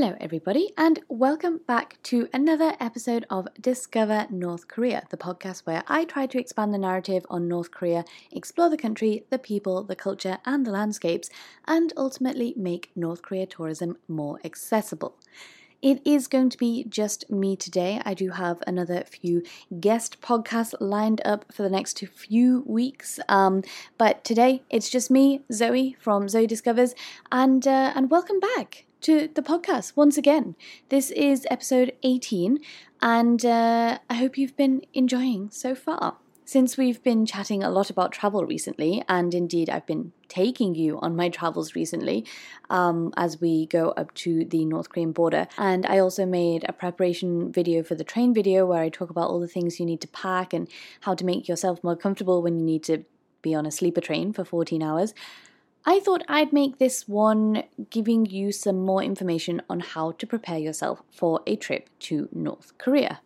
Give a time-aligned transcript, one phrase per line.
[0.00, 5.82] Hello, everybody, and welcome back to another episode of Discover North Korea, the podcast where
[5.88, 9.94] I try to expand the narrative on North Korea, explore the country, the people, the
[9.94, 11.28] culture, and the landscapes,
[11.66, 15.18] and ultimately make North Korea tourism more accessible.
[15.82, 18.00] It is going to be just me today.
[18.02, 19.42] I do have another few
[19.80, 23.64] guest podcasts lined up for the next few weeks, um,
[23.98, 26.94] but today it's just me, Zoe from Zoe Discovers,
[27.30, 30.56] and uh, and welcome back to the podcast once again.
[30.90, 32.58] This is episode 18,
[33.00, 36.18] and uh, I hope you've been enjoying so far.
[36.44, 40.98] Since we've been chatting a lot about travel recently, and indeed I've been taking you
[40.98, 42.26] on my travels recently
[42.68, 45.46] um, as we go up to the North Korean border.
[45.56, 49.30] And I also made a preparation video for the train video where I talk about
[49.30, 50.68] all the things you need to pack and
[51.02, 53.04] how to make yourself more comfortable when you need to
[53.42, 55.14] be on a sleeper train for 14 hours.
[55.84, 60.58] I thought I'd make this one giving you some more information on how to prepare
[60.58, 63.20] yourself for a trip to North Korea.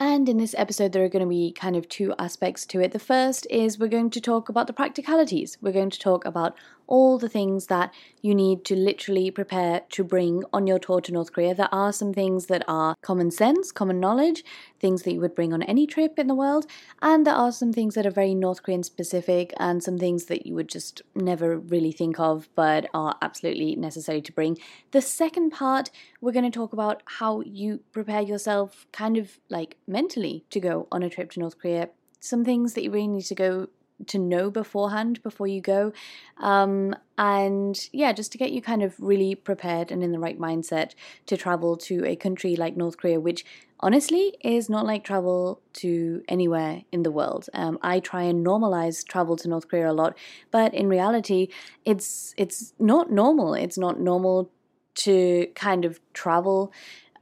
[0.00, 2.92] And in this episode, there are going to be kind of two aspects to it.
[2.92, 5.58] The first is we're going to talk about the practicalities.
[5.60, 6.56] We're going to talk about
[6.90, 11.12] all the things that you need to literally prepare to bring on your tour to
[11.12, 11.54] North Korea.
[11.54, 14.44] There are some things that are common sense, common knowledge,
[14.80, 16.66] things that you would bring on any trip in the world,
[17.00, 20.46] and there are some things that are very North Korean specific and some things that
[20.46, 24.58] you would just never really think of but are absolutely necessary to bring.
[24.90, 25.90] The second part,
[26.20, 30.88] we're going to talk about how you prepare yourself kind of like mentally to go
[30.90, 31.90] on a trip to North Korea.
[32.18, 33.68] Some things that you really need to go
[34.06, 35.92] to know beforehand before you go.
[36.38, 40.38] Um, and yeah, just to get you kind of really prepared and in the right
[40.38, 40.94] mindset
[41.26, 43.44] to travel to a country like North Korea, which
[43.80, 47.48] honestly is not like travel to anywhere in the world.
[47.52, 50.16] Um, I try and normalize travel to North Korea a lot,
[50.50, 51.48] but in reality,
[51.84, 53.54] it's it's not normal.
[53.54, 54.50] It's not normal
[54.96, 56.72] to kind of travel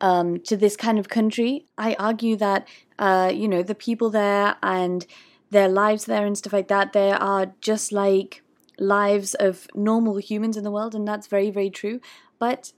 [0.00, 1.66] um, to this kind of country.
[1.77, 2.69] I argue that
[2.99, 5.06] uh, you know the people there and
[5.50, 8.42] their lives there and stuff like that, they are just like
[8.78, 12.00] lives of normal humans in the world, and that's very, very true.
[12.38, 12.72] But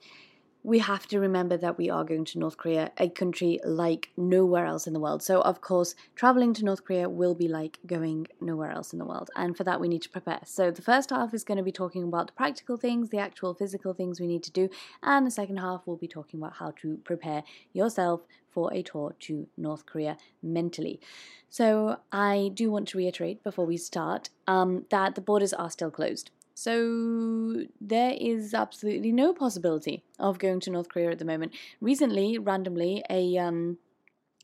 [0.63, 4.67] we have to remember that we are going to North Korea, a country like nowhere
[4.67, 5.23] else in the world.
[5.23, 9.07] So, of course, traveling to North Korea will be like going nowhere else in the
[9.07, 9.31] world.
[9.37, 10.41] And for that, we need to prepare.
[10.45, 13.55] So, the first half is going to be talking about the practical things, the actual
[13.55, 14.69] physical things we need to do.
[15.03, 17.43] And the second half we'll be talking about how to prepare
[17.73, 18.21] yourself
[18.51, 21.01] for a tour to North Korea mentally.
[21.49, 25.91] So, I do want to reiterate before we start um, that the borders are still
[25.91, 26.31] closed.
[26.61, 31.55] So there is absolutely no possibility of going to North Korea at the moment.
[31.81, 33.79] Recently, randomly, a um,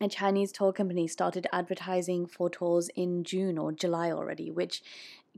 [0.01, 4.83] a Chinese tour company started advertising for tours in June or July already, which,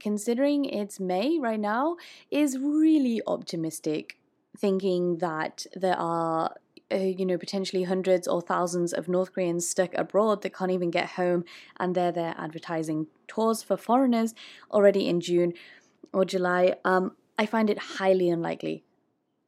[0.01, 1.97] considering it's May right now,
[2.31, 4.17] is really optimistic.
[4.57, 6.55] Thinking that there are
[6.93, 10.91] uh, you know, potentially hundreds or thousands of North Koreans stuck abroad that can't even
[10.91, 11.45] get home,
[11.79, 14.35] and they're there advertising tours for foreigners
[14.71, 15.53] already in June
[16.13, 16.77] or July.
[16.85, 18.85] Um, I find it highly unlikely,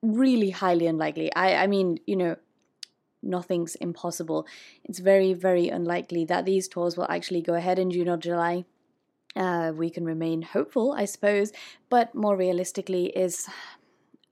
[0.02, 1.34] really highly unlikely.
[1.34, 2.37] I, I mean, you know,
[3.22, 4.46] nothing's impossible.
[4.84, 8.64] It's very, very unlikely that these tours will actually go ahead in June or July.
[9.36, 11.52] Uh, we can remain hopeful, I suppose,
[11.88, 13.48] but more realistically, is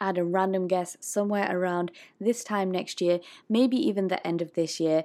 [0.01, 1.91] at a random guess somewhere around
[2.21, 5.05] this time next year, maybe even the end of this year.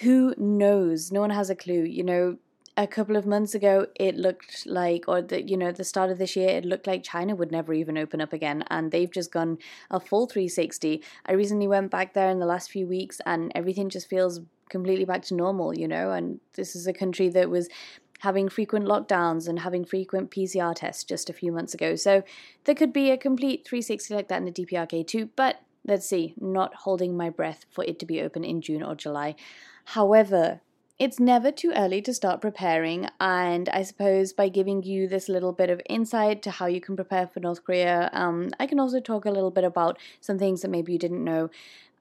[0.00, 1.10] Who knows?
[1.10, 1.84] No one has a clue.
[1.84, 2.38] You know,
[2.76, 6.18] a couple of months ago it looked like or the you know the start of
[6.18, 9.32] this year it looked like china would never even open up again and they've just
[9.32, 9.56] gone
[9.90, 13.88] a full 360 i recently went back there in the last few weeks and everything
[13.88, 17.68] just feels completely back to normal you know and this is a country that was
[18.20, 21.96] having frequent lockdowns and having frequent PCR tests just a few months ago.
[21.96, 22.22] So
[22.64, 26.34] there could be a complete 360 like that in the DPRK too, but let's see,
[26.40, 29.34] not holding my breath for it to be open in June or July.
[29.86, 30.60] However,
[30.98, 35.52] it's never too early to start preparing, and I suppose by giving you this little
[35.52, 38.98] bit of insight to how you can prepare for North Korea, um, I can also
[38.98, 41.50] talk a little bit about some things that maybe you didn't know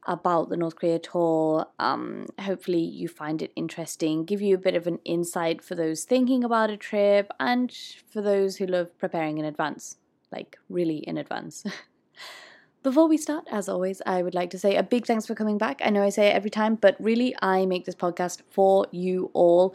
[0.06, 1.68] about the North Korea tour.
[1.80, 6.04] Um, hopefully, you find it interesting, give you a bit of an insight for those
[6.04, 7.76] thinking about a trip, and
[8.08, 9.98] for those who love preparing in advance,
[10.32, 11.64] like really in advance.
[12.84, 15.58] Before we start, as always, I would like to say a big thanks for coming
[15.58, 15.82] back.
[15.84, 19.32] I know I say it every time, but really, I make this podcast for you
[19.34, 19.74] all.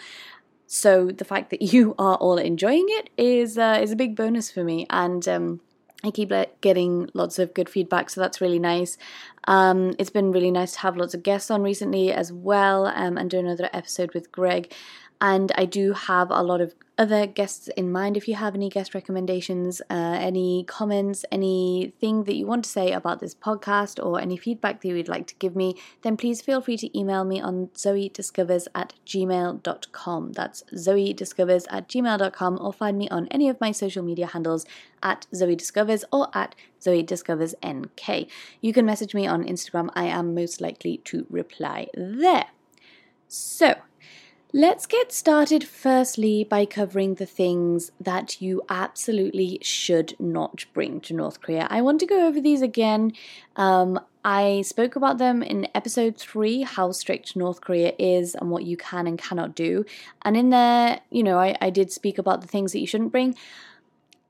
[0.69, 4.53] So the fact that you are all enjoying it is uh, is a big bonus
[4.53, 5.61] for me, and um,
[6.03, 8.97] I keep getting lots of good feedback, so that's really nice.
[9.45, 13.19] Um, it's been really nice to have lots of guests on recently as well, um,
[13.19, 14.73] and do another episode with Greg.
[15.21, 18.17] And I do have a lot of other guests in mind.
[18.17, 22.93] If you have any guest recommendations, uh, any comments, anything that you want to say
[22.93, 26.43] about this podcast, or any feedback that you would like to give me, then please
[26.43, 30.33] feel free to email me on zoediscovers at gmail.com.
[30.33, 34.67] That's zoediscovers at gmail.com, or find me on any of my social media handles
[35.03, 38.29] at zoediscovers or at zoediscoversnk.
[38.61, 39.91] You can message me on Instagram.
[39.95, 42.47] I am most likely to reply there.
[43.29, 43.77] So,
[44.53, 51.15] Let's get started firstly by covering the things that you absolutely should not bring to
[51.15, 51.69] North Korea.
[51.71, 53.13] I want to go over these again.
[53.55, 58.65] Um, I spoke about them in episode three how strict North Korea is and what
[58.65, 59.85] you can and cannot do.
[60.23, 63.13] And in there, you know, I, I did speak about the things that you shouldn't
[63.13, 63.37] bring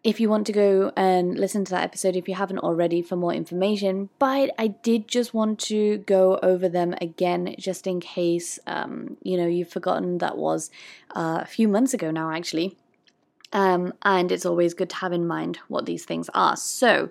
[0.02, 3.16] if you want to go and listen to that episode if you haven't already for
[3.16, 4.08] more information.
[4.18, 9.36] But i did just want to go over them again just in case um, you
[9.36, 10.70] know you've forgotten that was
[11.14, 12.76] uh, a few months ago now actually.
[13.52, 16.56] Um, and it's always good to have in mind what these things are.
[16.56, 17.10] So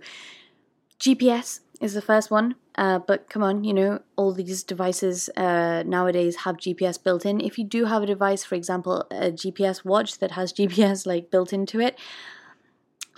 [1.00, 5.84] gps is the first one uh, but come on, you know, all these devices uh,
[5.86, 7.42] nowadays have GPS built in.
[7.42, 11.30] If you do have a device, for example, a GPS watch that has GPS like
[11.30, 12.00] built into it,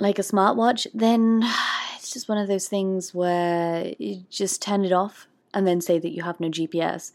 [0.02, 1.44] like a smartwatch, then
[1.96, 6.00] it's just one of those things where you just turn it off and then say
[6.00, 7.12] that you have no GPS.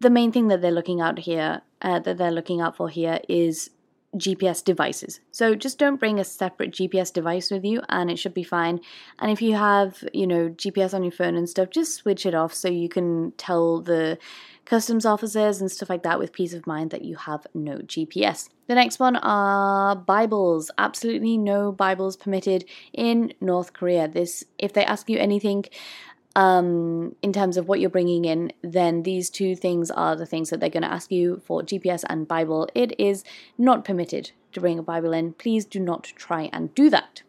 [0.00, 3.20] The main thing that they're looking out here, uh, that they're looking out for here,
[3.28, 3.70] is
[4.16, 5.20] GPS devices.
[5.30, 8.80] So just don't bring a separate GPS device with you and it should be fine.
[9.18, 12.34] And if you have, you know, GPS on your phone and stuff, just switch it
[12.34, 14.18] off so you can tell the
[14.64, 18.48] customs officers and stuff like that with peace of mind that you have no GPS.
[18.66, 20.70] The next one are Bibles.
[20.78, 24.06] Absolutely no Bibles permitted in North Korea.
[24.06, 25.64] This, if they ask you anything
[26.36, 30.50] um, in terms of what you're bringing in, then these two things are the things
[30.50, 32.68] that they're going to ask you for GPS and Bible.
[32.74, 33.24] It is
[33.58, 35.32] not permitted to bring a Bible in.
[35.32, 37.22] Please do not try and do that.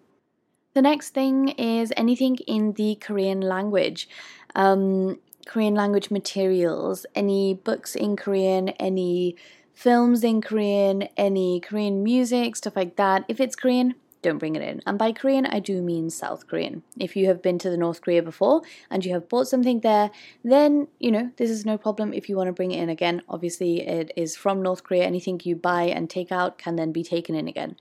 [0.73, 4.07] The next thing is anything in the Korean language.
[4.55, 9.35] Um, Korean language materials, any books in Korean, any
[9.73, 13.25] films in Korean, any Korean music, stuff like that.
[13.27, 14.81] If it's Korean, don't bring it in.
[14.85, 16.83] And by Korean, I do mean South Korean.
[16.99, 20.11] If you have been to the North Korea before and you have bought something there,
[20.43, 23.21] then, you know, this is no problem if you want to bring it in again.
[23.27, 25.05] Obviously, it is from North Korea.
[25.05, 27.75] Anything you buy and take out can then be taken in again.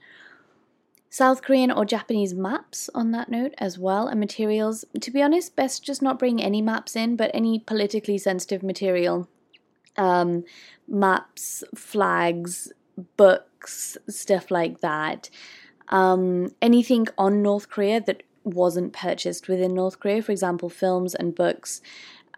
[1.13, 4.85] South Korean or Japanese maps on that note as well, and materials.
[5.01, 9.27] To be honest, best just not bring any maps in, but any politically sensitive material.
[9.97, 10.45] Um,
[10.87, 12.71] maps, flags,
[13.17, 15.29] books, stuff like that.
[15.91, 21.35] Um, anything on North Korea that wasn't purchased within North Korea, for example, films and
[21.35, 21.81] books.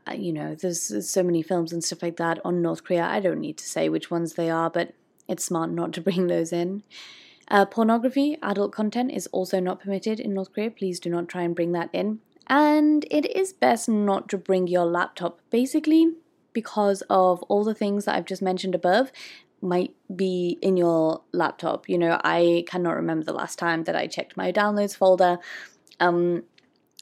[0.08, 3.04] Uh, you know, there's, there's so many films and stuff like that on North Korea.
[3.04, 4.94] I don't need to say which ones they are, but
[5.28, 6.84] it's smart not to bring those in.
[7.48, 10.72] Uh, pornography, adult content is also not permitted in North Korea.
[10.72, 12.20] Please do not try and bring that in.
[12.48, 16.14] And it is best not to bring your laptop basically
[16.52, 19.12] because of all the things that I've just mentioned above
[19.64, 21.90] might be in your laptop.
[21.90, 25.40] You know, I cannot remember the last time that I checked my downloads folder.
[26.00, 26.44] Um,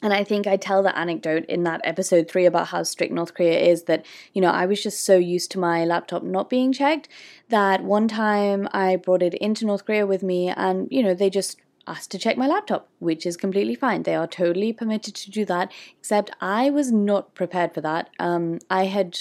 [0.03, 3.33] and I think I tell the anecdote in that episode three about how strict North
[3.35, 6.73] Korea is that, you know, I was just so used to my laptop not being
[6.73, 7.07] checked
[7.49, 11.29] that one time I brought it into North Korea with me and, you know, they
[11.29, 14.03] just asked to check my laptop, which is completely fine.
[14.03, 18.09] They are totally permitted to do that, except I was not prepared for that.
[18.19, 19.19] Um, I had,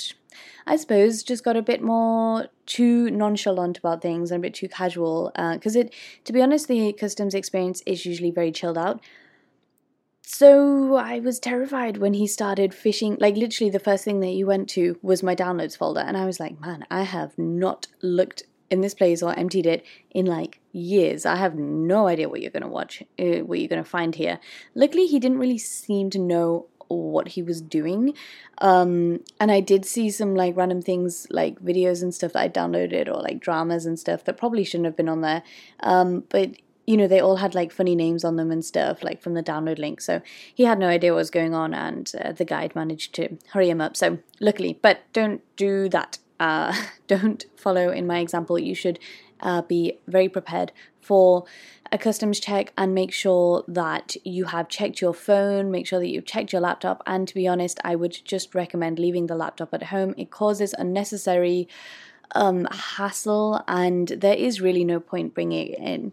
[0.66, 4.68] I suppose, just got a bit more too nonchalant about things and a bit too
[4.68, 5.32] casual.
[5.34, 5.94] Because uh, it,
[6.24, 9.00] to be honest, the customs experience is usually very chilled out.
[10.22, 13.16] So I was terrified when he started fishing.
[13.18, 16.00] Like, literally, the first thing that he went to was my downloads folder.
[16.00, 19.84] And I was like, man, I have not looked in this place or emptied it
[20.12, 21.26] in like years.
[21.26, 24.14] I have no idea what you're going to watch, uh, what you're going to find
[24.14, 24.38] here.
[24.76, 28.14] Luckily, he didn't really seem to know what he was doing.
[28.58, 32.48] Um, and I did see some like random things like videos and stuff that I
[32.48, 35.42] downloaded or like dramas and stuff that probably shouldn't have been on there.
[35.80, 36.50] Um, but
[36.86, 39.42] you know, they all had like funny names on them and stuff, like from the
[39.42, 40.00] download link.
[40.00, 40.20] So
[40.52, 43.70] he had no idea what was going on, and uh, the guide managed to hurry
[43.70, 43.96] him up.
[43.96, 46.74] So luckily, but don't do that uh,
[47.06, 48.58] don't follow in my example.
[48.58, 48.98] You should
[49.40, 51.44] uh, be very prepared for
[51.92, 56.08] a customs check and make sure that you have checked your phone, make sure that
[56.08, 57.02] you've checked your laptop.
[57.06, 60.14] And to be honest, I would just recommend leaving the laptop at home.
[60.16, 61.68] It causes unnecessary
[62.34, 66.12] um, hassle, and there is really no point bringing it in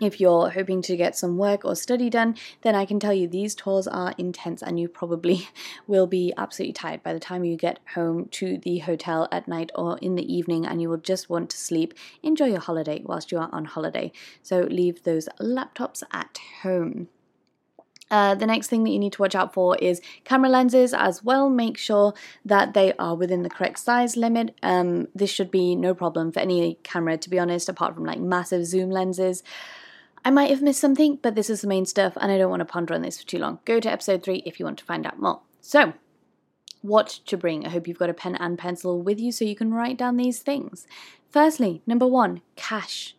[0.00, 3.26] if you're hoping to get some work or study done, then I can tell you
[3.26, 5.48] these tours are intense and you probably
[5.86, 9.70] will be absolutely tired by the time you get home to the hotel at night
[9.74, 11.94] or in the evening and you will just want to sleep.
[12.22, 14.12] Enjoy your holiday whilst you are on holiday.
[14.42, 17.08] So leave those laptops at home.
[18.08, 21.24] Uh, the next thing that you need to watch out for is camera lenses as
[21.24, 21.50] well.
[21.50, 24.54] Make sure that they are within the correct size limit.
[24.62, 28.20] Um, this should be no problem for any camera, to be honest, apart from like
[28.20, 29.42] massive zoom lenses.
[30.26, 32.58] I might have missed something, but this is the main stuff, and I don't want
[32.58, 33.60] to ponder on this for too long.
[33.64, 35.42] Go to episode three if you want to find out more.
[35.60, 35.92] So,
[36.82, 37.64] what to bring?
[37.64, 40.16] I hope you've got a pen and pencil with you so you can write down
[40.16, 40.88] these things.
[41.30, 43.14] Firstly, number one, cash.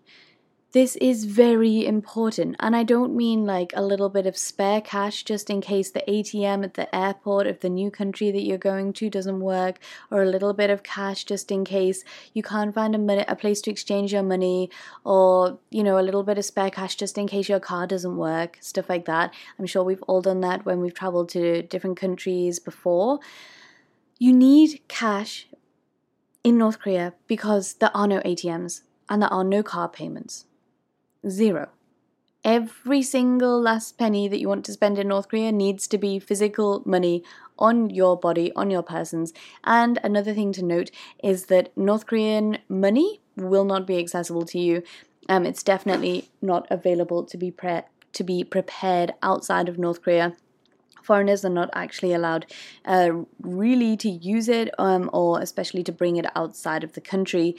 [0.77, 5.23] This is very important, and I don't mean like a little bit of spare cash
[5.23, 8.93] just in case the ATM at the airport of the new country that you're going
[8.93, 9.79] to doesn't work,
[10.11, 12.03] or a little bit of cash just in case
[12.35, 14.69] you can't find a, a place to exchange your money,
[15.03, 18.15] or you know, a little bit of spare cash just in case your car doesn't
[18.15, 19.33] work, stuff like that.
[19.57, 23.19] I'm sure we've all done that when we've traveled to different countries before.
[24.19, 25.47] You need cash
[26.43, 30.45] in North Korea because there are no ATMs and there are no car payments
[31.29, 31.69] zero.
[32.43, 36.19] Every single last penny that you want to spend in North Korea needs to be
[36.19, 37.23] physical money
[37.59, 39.33] on your body, on your persons.
[39.63, 40.91] And another thing to note
[41.23, 44.83] is that North Korean money will not be accessible to you.
[45.27, 47.81] Um, it's definitely not available to be pre-
[48.13, 50.35] to be prepared outside of North Korea
[51.07, 52.45] foreigners are not actually allowed
[52.85, 57.55] uh, really to use it um, or especially to bring it outside of the country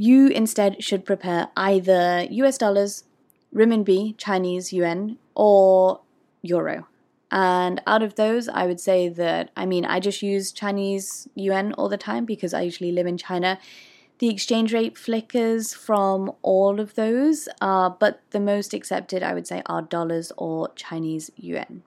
[0.00, 3.04] you instead should prepare either US dollars,
[3.54, 6.00] renminbi, Chinese yuan, or
[6.40, 6.86] euro.
[7.30, 11.74] And out of those, I would say that, I mean, I just use Chinese yuan
[11.74, 13.58] all the time because I usually live in China.
[14.20, 19.46] The exchange rate flickers from all of those, uh, but the most accepted, I would
[19.46, 21.82] say, are dollars or Chinese yuan.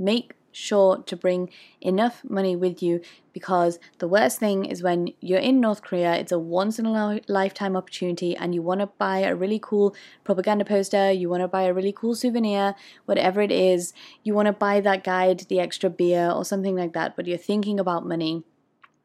[0.00, 1.50] Make sure to bring
[1.80, 3.00] enough money with you
[3.32, 7.20] because the worst thing is when you're in North Korea, it's a once in a
[7.28, 11.48] lifetime opportunity, and you want to buy a really cool propaganda poster, you want to
[11.48, 12.74] buy a really cool souvenir,
[13.04, 13.92] whatever it is,
[14.24, 17.38] you want to buy that guide, the extra beer, or something like that, but you're
[17.38, 18.42] thinking about money.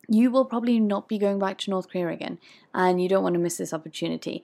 [0.07, 2.39] You will probably not be going back to North Korea again,
[2.73, 4.43] and you don't want to miss this opportunity.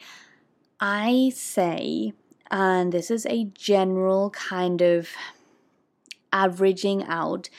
[0.80, 2.14] I say,
[2.52, 5.10] and this is a general kind of
[6.32, 7.50] averaging out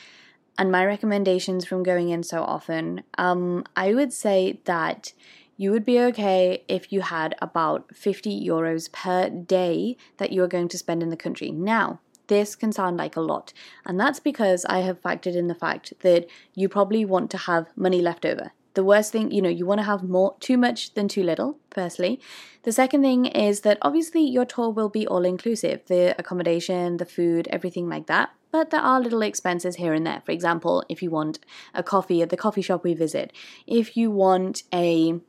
[0.57, 5.13] and my recommendations from going in so often, um, I would say that
[5.57, 10.47] you would be okay if you had about 50 euros per day that you are
[10.47, 11.51] going to spend in the country.
[11.51, 13.53] Now, this can sound like a lot,
[13.85, 17.67] and that's because I have factored in the fact that you probably want to have
[17.75, 18.51] money left over.
[18.73, 21.57] The worst thing, you know, you want to have more too much than too little,
[21.71, 22.21] firstly.
[22.63, 27.05] The second thing is that obviously your tour will be all inclusive, the accommodation, the
[27.05, 30.21] food, everything like that but there are little expenses here and there.
[30.25, 31.39] For example, if you want
[31.73, 33.31] a coffee at the coffee shop we visit,
[33.65, 35.19] if you want a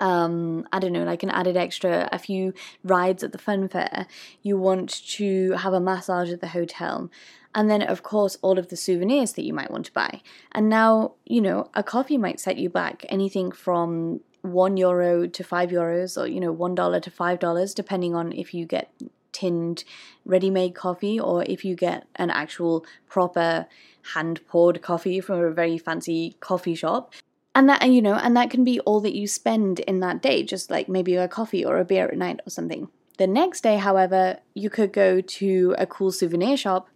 [0.00, 2.52] um, I don't know, like an added extra, a few
[2.82, 4.06] rides at the fun fair.
[4.42, 7.10] You want to have a massage at the hotel.
[7.54, 10.20] And then, of course, all of the souvenirs that you might want to buy.
[10.52, 15.44] And now, you know, a coffee might set you back anything from one euro to
[15.44, 18.92] five euros, or, you know, one dollar to five dollars, depending on if you get
[19.34, 19.84] tinned
[20.24, 23.66] ready made coffee or if you get an actual proper
[24.14, 27.12] hand poured coffee from a very fancy coffee shop.
[27.54, 30.42] And that you know and that can be all that you spend in that day
[30.42, 32.88] just like maybe a coffee or a beer at night or something.
[33.18, 36.88] The next day however you could go to a cool souvenir shop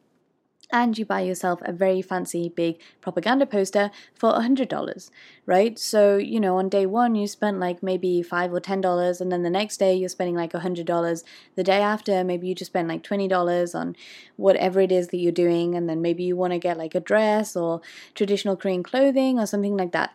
[0.70, 5.10] and you buy yourself a very fancy big propaganda poster for a $100
[5.46, 9.32] right so you know on day one you spent like maybe 5 or $10 and
[9.32, 12.70] then the next day you're spending like a $100 the day after maybe you just
[12.70, 13.96] spend like $20 on
[14.36, 17.00] whatever it is that you're doing and then maybe you want to get like a
[17.00, 17.80] dress or
[18.14, 20.12] traditional korean clothing or something like that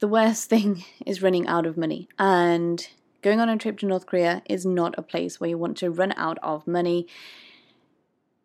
[0.00, 2.08] the worst thing is running out of money.
[2.18, 2.86] And
[3.22, 5.90] going on a trip to North Korea is not a place where you want to
[5.90, 7.06] run out of money.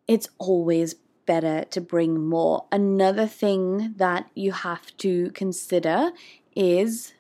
[0.08, 2.66] It's always better to bring more.
[2.72, 6.12] Another thing that you have to consider
[6.56, 7.14] is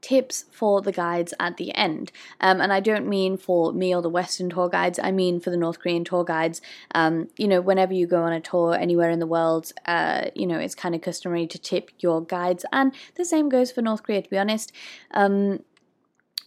[0.00, 2.10] tips for the guides at the end.
[2.40, 5.50] Um, and I don't mean for me or the Western tour guides, I mean for
[5.50, 6.60] the North Korean tour guides.
[6.94, 10.46] Um, you know, whenever you go on a tour anywhere in the world, uh, you
[10.46, 12.64] know, it's kind of customary to tip your guides.
[12.72, 14.72] And the same goes for North Korea, to be honest.
[15.12, 15.60] Um,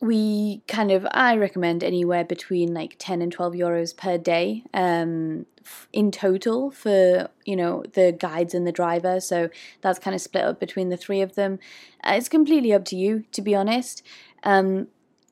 [0.03, 5.45] we kind of I recommend anywhere between like 10 and 12 euros per day um,
[5.93, 9.21] in total for you know the guides and the driver.
[9.21, 11.57] So that's kind of split up between the three of them.
[12.03, 14.03] Uh, it's completely up to you to be honest.
[14.43, 14.89] Um,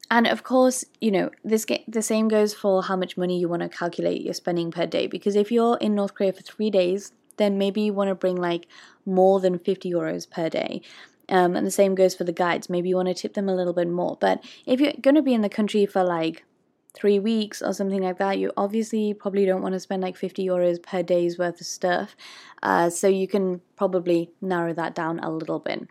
[0.10, 3.64] and of course you know this the same goes for how much money you want
[3.64, 5.06] to calculate you're spending per day.
[5.06, 8.36] Because if you're in North Korea for 3 days then maybe you want to bring
[8.36, 8.68] like
[9.06, 10.82] more than 50 euros per day
[11.32, 12.70] um, and the same goes for the guides.
[12.70, 14.18] Maybe you want to tip them a little bit more.
[14.20, 16.44] But if you're going to be in the country for like
[16.94, 20.46] three weeks or something like that, you obviously probably don't want to spend like 50
[20.46, 22.18] euros per day's worth of stuff.
[22.62, 25.88] Uh, so you can probably narrow that down a little bit.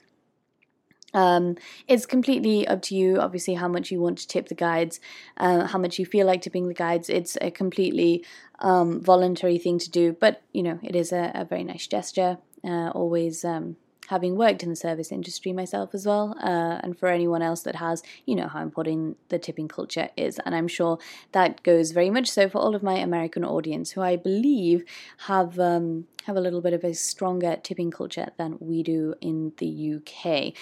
[1.12, 1.56] Um,
[1.88, 5.00] it's completely up to you, obviously, how much you want to tip the guides,
[5.38, 7.08] uh, how much you feel like tipping the guides.
[7.08, 8.24] It's a completely
[8.60, 12.38] um, voluntary thing to do, but you know, it is a, a very nice gesture.
[12.62, 13.76] Uh, always um,
[14.10, 17.76] having worked in the service industry myself as well, uh, and for anyone else that
[17.76, 20.40] has, you know how important the tipping culture is.
[20.44, 20.98] And I'm sure
[21.30, 24.84] that goes very much so for all of my American audience, who I believe
[25.28, 29.52] have um, have a little bit of a stronger tipping culture than we do in
[29.58, 30.54] the UK.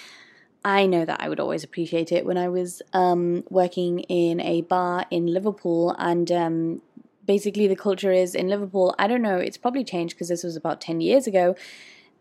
[0.63, 4.61] I know that I would always appreciate it when I was um, working in a
[4.61, 6.81] bar in Liverpool and um,
[7.25, 8.93] basically the culture is in Liverpool.
[8.99, 11.55] I don't know, it's probably changed because this was about 10 years ago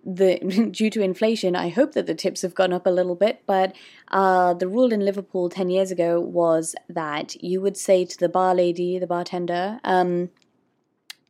[0.05, 0.39] the
[0.73, 3.43] due to inflation, I hope that the tips have gone up a little bit.
[3.47, 3.75] But
[4.09, 8.29] uh, the rule in Liverpool ten years ago was that you would say to the
[8.29, 10.31] bar lady, the bartender, um,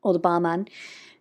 [0.02, 0.68] or the barman,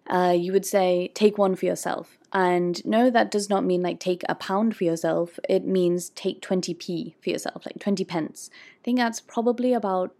[0.08, 4.00] uh, you would say, "Take one for yourself." And no, that does not mean like
[4.00, 5.40] take a pound for yourself.
[5.50, 8.50] It means take twenty p for yourself, like twenty pence.
[8.82, 10.14] I think that's probably about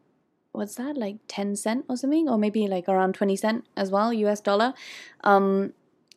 [0.58, 4.10] what's that like 10 cent or something or maybe like around 20 cent as well
[4.10, 4.74] us dollar
[5.24, 5.72] um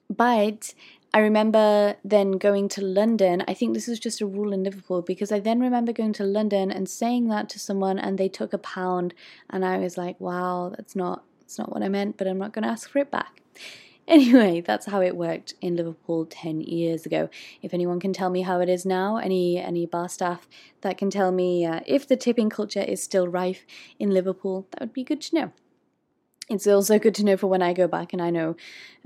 [0.09, 0.75] but
[1.12, 3.42] I remember then going to London.
[3.49, 6.25] I think this was just a rule in Liverpool because I then remember going to
[6.25, 9.12] London and saying that to someone and they took a pound
[9.49, 12.53] and I was like, wow, that's not that's not what I meant, but I'm not
[12.53, 13.42] going to ask for it back.
[14.09, 17.31] Anyway, that's how it worked in Liverpool 10 years ago.
[17.62, 20.49] If anyone can tell me how it is now, any any bar staff
[20.81, 23.64] that can tell me uh, if the tipping culture is still rife
[24.01, 25.53] in Liverpool, that would be good to know
[26.51, 28.57] it's also good to know for when I go back and I know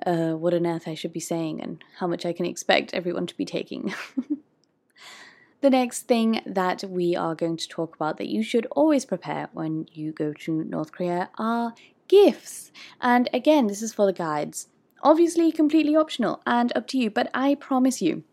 [0.04, 3.26] uh, what on earth I should be saying and how much I can expect everyone
[3.26, 3.94] to be taking.
[5.60, 9.50] the next thing that we are going to talk about that you should always prepare
[9.52, 11.74] when you go to North Korea are
[12.08, 12.72] gifts.
[13.00, 14.68] And again, this is for the guides.
[15.02, 18.24] Obviously, completely optional and up to you, but I promise you,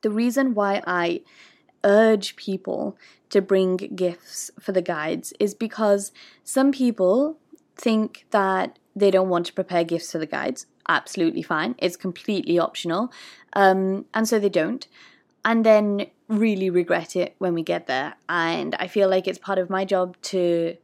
[0.00, 1.20] the reason why I
[1.84, 2.96] urge people
[3.28, 6.12] to bring gifts for the guides is because
[6.44, 7.38] some people
[7.76, 11.74] think that they don't want to prepare gifts for the guides, absolutely fine.
[11.78, 13.12] It's completely optional.
[13.54, 14.86] Um, and so they don't.
[15.44, 18.14] And then really regret it when we get there.
[18.28, 20.76] And I feel like it's part of my job to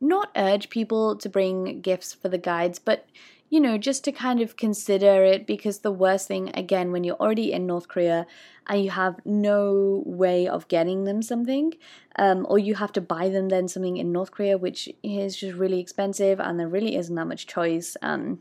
[0.00, 3.06] not urge people to bring gifts for the guides, but
[3.48, 7.16] you know, just to kind of consider it because the worst thing, again, when you're
[7.16, 8.26] already in North Korea
[8.66, 11.72] and you have no way of getting them something,
[12.18, 15.56] um, or you have to buy them then something in North Korea, which is just
[15.56, 17.96] really expensive and there really isn't that much choice.
[18.02, 18.40] Um,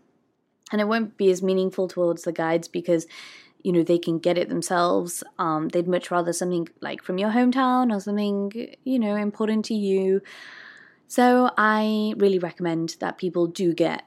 [0.71, 3.05] and it won't be as meaningful towards the guides because
[3.63, 5.23] you know they can get it themselves.
[5.37, 8.51] Um, they'd much rather something like from your hometown or something
[8.83, 10.21] you know important to you.
[11.07, 14.03] So I really recommend that people do get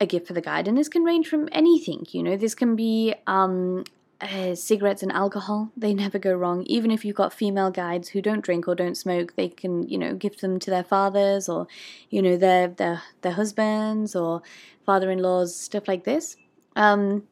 [0.00, 2.06] a gift for the guide, and this can range from anything.
[2.10, 3.84] You know, this can be um,
[4.20, 5.70] uh, cigarettes and alcohol.
[5.76, 6.62] They never go wrong.
[6.64, 9.98] Even if you've got female guides who don't drink or don't smoke, they can, you
[9.98, 11.66] know, gift them to their fathers or,
[12.08, 14.42] you know, their their their husbands or
[14.86, 16.36] father-in-laws, stuff like this.
[16.76, 17.24] Um,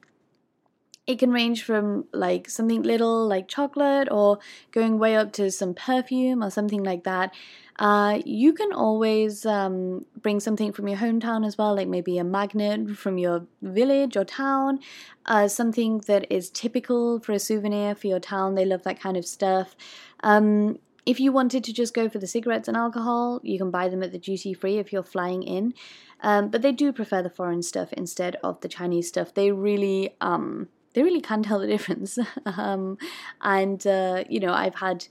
[1.07, 4.39] it can range from like something little like chocolate or
[4.73, 7.35] going way up to some perfume or something like that.
[7.79, 12.25] Uh, you can always um, bring something from your hometown as well, like maybe a
[12.25, 14.81] magnet from your village or town,
[15.27, 18.57] uh, something that is typical for a souvenir for your town.
[18.57, 19.77] They love that kind of stuff.
[20.25, 23.89] Um, if you wanted to just go for the cigarettes and alcohol, you can buy
[23.89, 25.73] them at the duty free if you're flying in.
[26.21, 29.33] Um, but they do prefer the foreign stuff instead of the Chinese stuff.
[29.33, 32.19] They really, um, they really can tell the difference.
[32.45, 32.99] um,
[33.41, 35.07] and uh, you know, I've had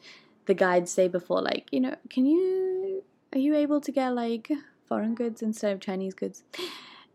[0.48, 4.52] the guides say before, like, you know, can you, are you able to get like
[4.88, 6.44] foreign goods instead of Chinese goods?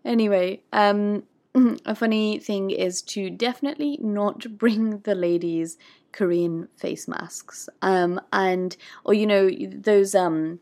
[0.05, 1.23] Anyway, um,
[1.87, 5.79] a funny thing is to definitely not bring the ladies
[6.11, 7.69] Korean face masks.
[7.83, 10.59] Um, and, or, you know, those, um,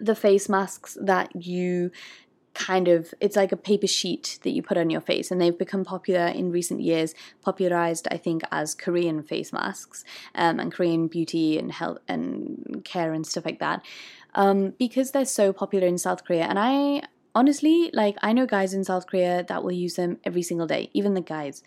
[0.00, 1.92] the face masks that you
[2.54, 5.58] kind of it's like a paper sheet that you put on your face and they've
[5.58, 10.04] become popular in recent years popularized i think as korean face masks
[10.36, 13.84] um, and korean beauty and health and care and stuff like that.
[14.36, 17.02] Um, because they're so popular in south korea and i
[17.34, 20.90] honestly like i know guys in south korea that will use them every single day
[20.94, 21.62] even the guys.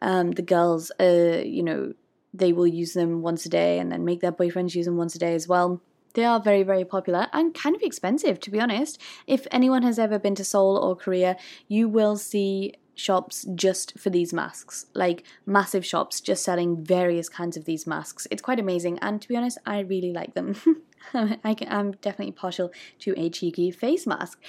[0.00, 1.94] Um, the girls uh, you know
[2.32, 5.16] they will use them once a day and then make their boyfriends use them once
[5.16, 5.80] a day as well
[6.18, 9.00] they are very, very popular and kind of expensive, to be honest.
[9.28, 11.36] If anyone has ever been to Seoul or Korea,
[11.68, 17.56] you will see shops just for these masks, like massive shops just selling various kinds
[17.56, 18.26] of these masks.
[18.32, 20.56] It's quite amazing, and to be honest, I really like them.
[21.14, 24.42] I am definitely partial to a cheeky face mask.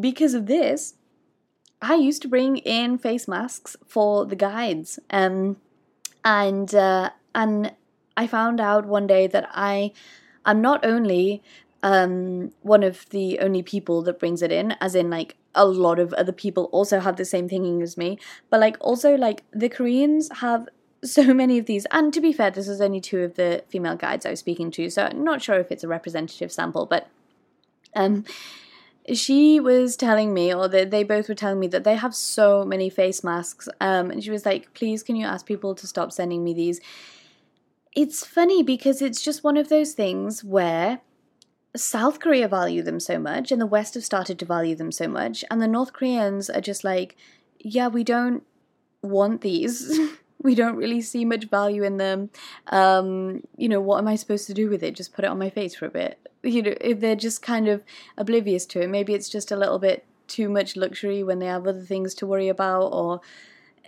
[0.00, 0.92] Because of this,
[1.80, 5.56] I used to bring in face masks for the guides, um,
[6.22, 7.72] and uh, and
[8.14, 9.92] I found out one day that I
[10.46, 11.42] I'm not only
[11.82, 15.98] um, one of the only people that brings it in, as in like a lot
[15.98, 18.18] of other people also have the same thinking as me,
[18.50, 20.68] but like also like the Koreans have
[21.04, 21.86] so many of these.
[21.90, 24.70] And to be fair, this is only two of the female guides I was speaking
[24.72, 27.08] to, so I'm not sure if it's a representative sample, but
[27.94, 28.24] um
[29.14, 32.64] she was telling me, or they, they both were telling me, that they have so
[32.64, 33.68] many face masks.
[33.80, 36.80] Um, and she was like, please, can you ask people to stop sending me these?
[37.96, 41.00] It's funny because it's just one of those things where
[41.74, 45.08] South Korea value them so much and the West have started to value them so
[45.08, 47.16] much, and the North Koreans are just like,
[47.58, 48.44] yeah, we don't
[49.02, 49.98] want these.
[50.42, 52.30] we don't really see much value in them.
[52.68, 54.94] Um, you know, what am I supposed to do with it?
[54.94, 56.18] Just put it on my face for a bit.
[56.42, 57.82] You know, if they're just kind of
[58.16, 61.66] oblivious to it, maybe it's just a little bit too much luxury when they have
[61.66, 63.20] other things to worry about, or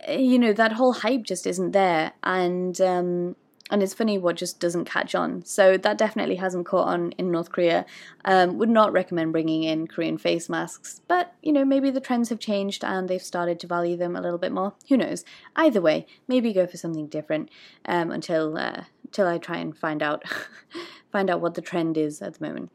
[0.09, 2.11] you know, that whole hype just isn't there.
[2.21, 3.37] And um,
[3.69, 5.45] and it's funny what just doesn't catch on.
[5.45, 7.85] So that definitely hasn't caught on in North Korea.
[8.25, 12.29] Um, would not recommend bringing in Korean face masks, but you know maybe the trends
[12.29, 14.73] have changed and they've started to value them a little bit more.
[14.89, 15.23] Who knows?
[15.55, 17.49] Either way, maybe go for something different
[17.85, 20.23] um, until uh, until I try and find out
[21.11, 22.71] find out what the trend is at the moment.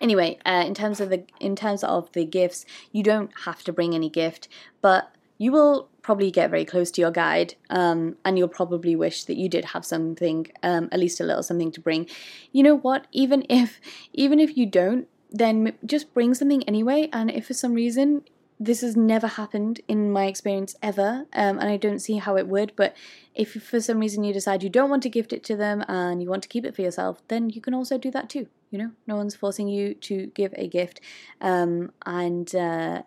[0.00, 3.72] Anyway, uh, in terms of the in terms of the gifts, you don't have to
[3.72, 4.48] bring any gift,
[4.80, 9.24] but you will probably get very close to your guide um, and you'll probably wish
[9.24, 12.06] that you did have something um, at least a little something to bring.
[12.52, 13.06] You know what?
[13.12, 13.80] Even if
[14.12, 18.22] even if you don't then just bring something anyway and if for some reason
[18.58, 22.48] this has never happened in my experience ever um, and i don't see how it
[22.48, 22.96] would but
[23.32, 26.20] if for some reason you decide you don't want to gift it to them and
[26.20, 28.78] you want to keep it for yourself then you can also do that too you
[28.78, 28.90] know?
[29.06, 31.00] No one's forcing you to give a gift
[31.40, 33.02] um, and uh,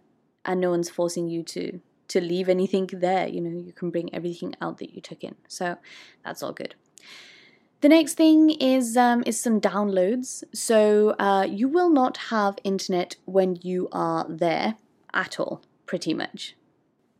[0.46, 1.80] and no one's forcing you to
[2.14, 3.28] to leave anything there.
[3.28, 5.36] You know, you can bring everything out that you took in.
[5.48, 5.78] So
[6.24, 6.76] that's all good.
[7.82, 10.44] The next thing is um, is some downloads.
[10.54, 14.76] So uh, you will not have internet when you are there
[15.14, 16.56] at all, pretty much.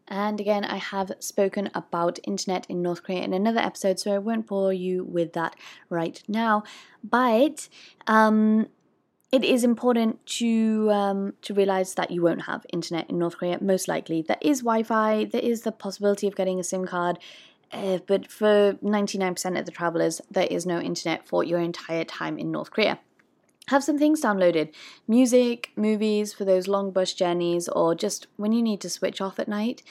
[0.08, 4.20] And again, I have spoken about internet in North Korea in another episode, so I
[4.20, 5.56] won't bore you with that
[5.90, 6.64] right now.
[7.04, 7.68] But
[8.08, 8.68] um,
[9.34, 10.52] it is important to
[10.92, 13.58] um, to realize that you won't have internet in North Korea.
[13.74, 15.26] Most likely, there is Wi-Fi.
[15.26, 17.16] There is the possibility of getting a SIM card,
[17.72, 21.60] uh, but for ninety nine percent of the travelers, there is no internet for your
[21.60, 23.00] entire time in North Korea.
[23.68, 24.68] Have some things downloaded
[25.08, 29.40] music, movies for those long bus journeys, or just when you need to switch off
[29.40, 29.82] at night.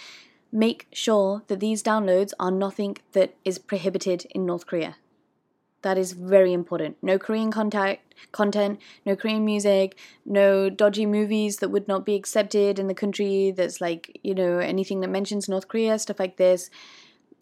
[0.53, 4.97] make sure that these downloads are nothing that is prohibited in North Korea.
[5.83, 6.97] That is very important.
[7.03, 12.79] No Korean contact, content, no Korean music, no dodgy movies that would not be accepted
[12.79, 13.51] in the country.
[13.51, 16.71] That's like, you know, anything that mentions North Korea, stuff like this.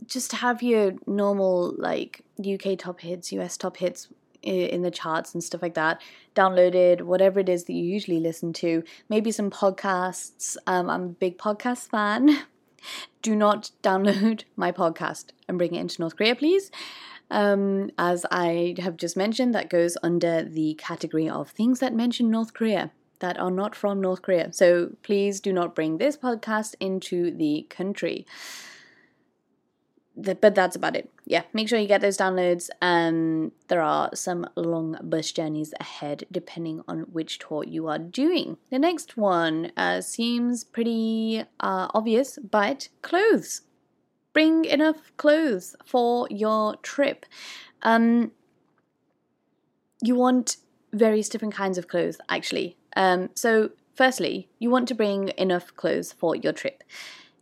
[0.07, 4.09] Just have your normal, like, UK top hits, US top hits
[4.43, 6.01] in the charts and stuff like that
[6.35, 11.09] downloaded whatever it is that you usually listen to maybe some podcasts um, i'm a
[11.09, 12.45] big podcast fan
[13.23, 16.71] do not download my podcast and bring it into north korea please
[17.31, 22.31] um, as I have just mentioned, that goes under the category of things that mention
[22.31, 22.91] North Korea
[23.21, 24.53] that are not from North Korea.
[24.53, 28.27] So please do not bring this podcast into the country.
[30.17, 31.11] The, but that's about it.
[31.25, 32.69] Yeah, make sure you get those downloads.
[32.83, 38.57] Um, there are some long bus journeys ahead, depending on which tour you are doing.
[38.71, 43.63] The next one uh, seems pretty uh, obvious, but clothes
[44.33, 47.27] bring enough clothes for your trip.
[47.83, 48.33] Um,
[50.03, 50.57] you want
[50.93, 52.77] various different kinds of clothes, actually.
[52.97, 56.83] Um, so, firstly, you want to bring enough clothes for your trip.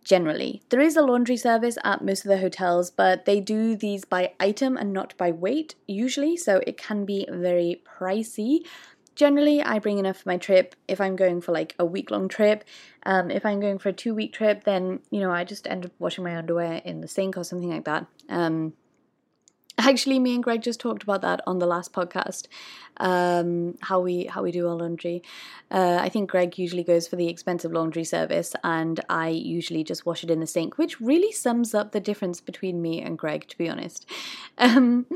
[0.05, 4.07] Generally, there is a laundry service at most of the hotels, but they do these
[4.07, 8.61] by item and not by weight, usually, so it can be very pricey
[9.19, 12.29] generally I bring enough for my trip if I'm going for like a week long
[12.29, 12.65] trip.
[13.03, 15.85] Um, if I'm going for a two week trip, then you know I just end
[15.85, 18.07] up washing my underwear in the sink or something like that.
[18.29, 18.75] Um,
[19.77, 22.47] actually, me and Greg just talked about that on the last podcast.
[22.99, 25.25] Um, how we how we do our laundry.
[25.69, 30.07] Uh, I think Greg usually goes for the expensive laundry service, and I usually just
[30.07, 33.49] wash it in the sink, which really sums up the difference between me and Greg,
[33.49, 34.09] to be honest.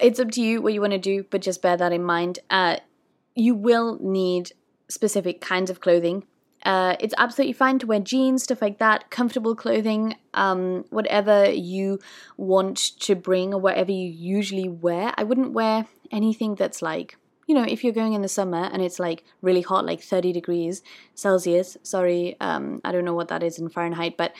[0.00, 2.38] It's up to you what you want to do, but just bear that in mind.
[2.50, 2.76] Uh,
[3.34, 4.52] you will need
[4.88, 6.24] specific kinds of clothing.
[6.64, 12.00] Uh, it's absolutely fine to wear jeans, stuff like that, comfortable clothing, um, whatever you
[12.36, 15.12] want to bring or whatever you usually wear.
[15.16, 18.82] I wouldn't wear anything that's like, you know, if you're going in the summer and
[18.82, 20.82] it's like really hot, like 30 degrees
[21.14, 24.34] Celsius, sorry, um, I don't know what that is in Fahrenheit, but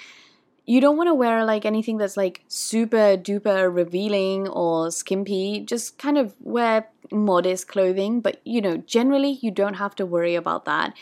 [0.66, 5.60] you don't want to wear like anything that's like super duper revealing or skimpy.
[5.60, 10.34] Just kind of wear modest clothing, but you know, generally you don't have to worry
[10.34, 10.92] about that.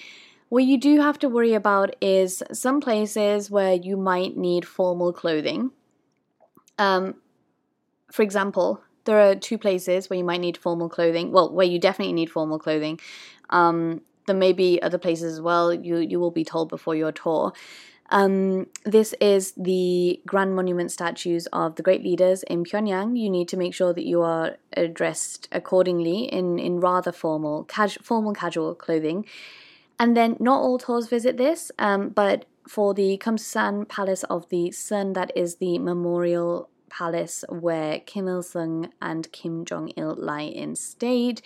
[0.51, 5.13] What you do have to worry about is some places where you might need formal
[5.13, 5.71] clothing.
[6.79, 7.15] Um,
[8.13, 11.33] for example, there are two places where you might need formal clothing.
[11.33, 13.01] Well, where you definitely need formal clothing.
[13.51, 15.73] Um, there may be other places as well.
[15.73, 17.53] You you will be told before your tour.
[18.15, 23.19] Um, this is the grand monument statues of the great leaders in Pyongyang.
[23.19, 24.57] You need to make sure that you are
[24.93, 27.67] dressed accordingly in, in rather formal,
[28.03, 29.27] formal casual clothing.
[29.99, 34.71] And then not all tours visit this, um, but for the Kumsusan Palace of the
[34.71, 40.43] Sun, that is the memorial palace where Kim Il sung and Kim Jong il lie
[40.43, 41.43] in state,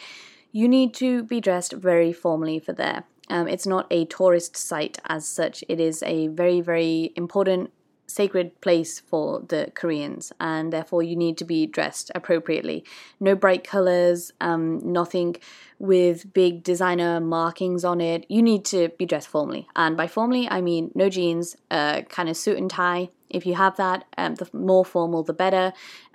[0.52, 3.04] you need to be dressed very formally for there.
[3.30, 5.64] Um, it's not a tourist site as such.
[5.68, 7.70] It is a very, very important
[8.08, 12.84] sacred place for the Koreans, and therefore you need to be dressed appropriately.
[13.20, 15.36] No bright colors, um, nothing
[15.78, 18.24] with big designer markings on it.
[18.28, 22.28] You need to be dressed formally, and by formally I mean no jeans, uh, kind
[22.28, 23.10] of suit and tie.
[23.28, 25.72] If you have that, um, the more formal the better.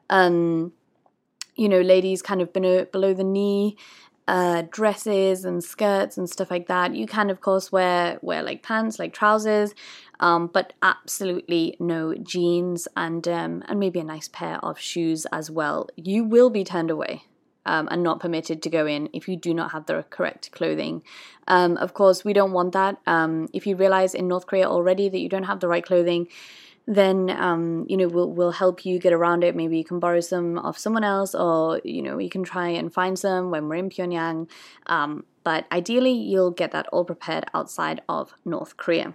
[0.10, 0.73] Um,
[1.56, 3.78] you know, ladies kind of below, below the knee
[4.28, 6.96] uh, dresses and skirts and stuff like that.
[6.96, 9.74] You can, of course, wear wear like pants, like trousers,
[10.20, 15.52] um, but absolutely no jeans and um, and maybe a nice pair of shoes as
[15.52, 15.90] well.
[15.96, 17.24] You will be turned away.
[17.66, 21.02] Um, and not permitted to go in if you do not have the correct clothing.
[21.48, 22.98] Um, of course, we don't want that.
[23.08, 26.28] Um, if you realize in North Korea already that you don't have the right clothing,
[26.86, 29.56] then um, you know we'll we'll help you get around it.
[29.56, 32.93] Maybe you can borrow some of someone else, or you know you can try and
[32.93, 34.50] find some when we're in Pyongyang.
[34.88, 39.13] Um, but ideally, you'll get that all prepared outside of North Korea.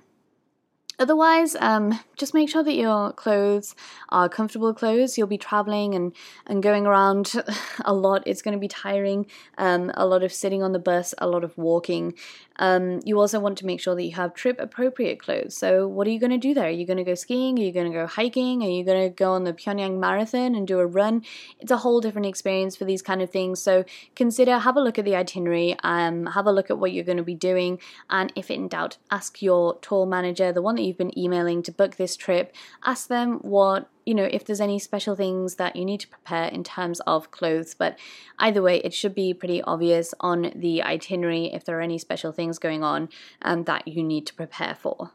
[1.00, 3.76] Otherwise, um, just make sure that your clothes
[4.08, 5.16] are comfortable clothes.
[5.16, 6.12] You'll be traveling and,
[6.46, 7.32] and going around
[7.84, 8.24] a lot.
[8.26, 9.26] It's going to be tiring.
[9.56, 12.14] Um, a lot of sitting on the bus, a lot of walking.
[12.58, 15.56] Um, you also want to make sure that you have trip appropriate clothes.
[15.56, 16.66] So, what are you going to do there?
[16.66, 17.58] Are you going to go skiing?
[17.58, 18.64] Are you going to go hiking?
[18.64, 21.22] Are you going to go on the Pyongyang Marathon and do a run?
[21.60, 23.62] It's a whole different experience for these kind of things.
[23.62, 23.84] So,
[24.16, 27.18] consider, have a look at the itinerary, um, have a look at what you're going
[27.18, 27.78] to be doing,
[28.10, 31.72] and if in doubt, ask your tour manager, the one that you've been emailing to
[31.72, 35.84] book this trip, ask them what you know, if there's any special things that you
[35.84, 37.74] need to prepare in terms of clothes.
[37.74, 37.98] But
[38.38, 42.32] either way, it should be pretty obvious on the itinerary if there are any special
[42.32, 43.10] things going on
[43.42, 45.10] um, that you need to prepare for.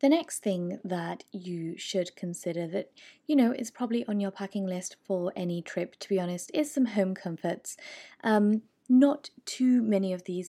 [0.00, 2.90] The next thing that you should consider that,
[3.26, 6.72] you know, is probably on your packing list for any trip, to be honest, is
[6.72, 7.76] some home comforts.
[8.22, 10.48] Um, not too many of these.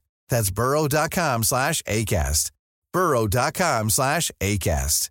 [0.31, 2.51] That's burrow.com slash ACAST.
[2.91, 5.09] burrow.com slash ACAST.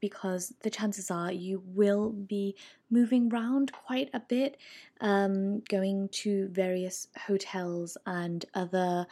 [0.00, 2.56] Because the chances are you will be
[2.88, 4.56] moving around quite a bit,
[5.00, 9.06] um, going to various hotels and other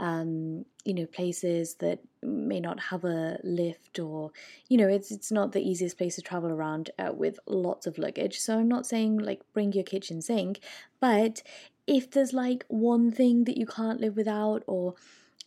[0.00, 4.32] um, you know, places that may not have a lift or,
[4.68, 7.98] you know, it's it's not the easiest place to travel around uh, with lots of
[7.98, 8.38] luggage.
[8.40, 10.60] So I'm not saying like bring your kitchen sink,
[11.00, 11.42] but
[11.90, 14.94] if there's like one thing that you can't live without or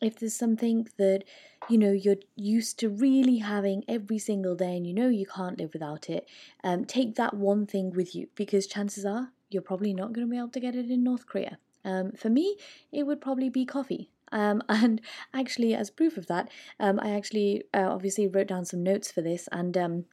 [0.01, 1.23] if there's something that
[1.69, 5.57] you know you're used to really having every single day and you know you can't
[5.57, 6.27] live without it
[6.65, 10.31] um, take that one thing with you because chances are you're probably not going to
[10.31, 11.57] be able to get it in north korea.
[11.85, 12.57] Um, for me
[12.91, 14.09] it would probably be coffee.
[14.33, 14.99] Um, and
[15.33, 19.21] actually, as proof of that, um, I actually uh, obviously wrote down some notes for
[19.21, 20.05] this, and um,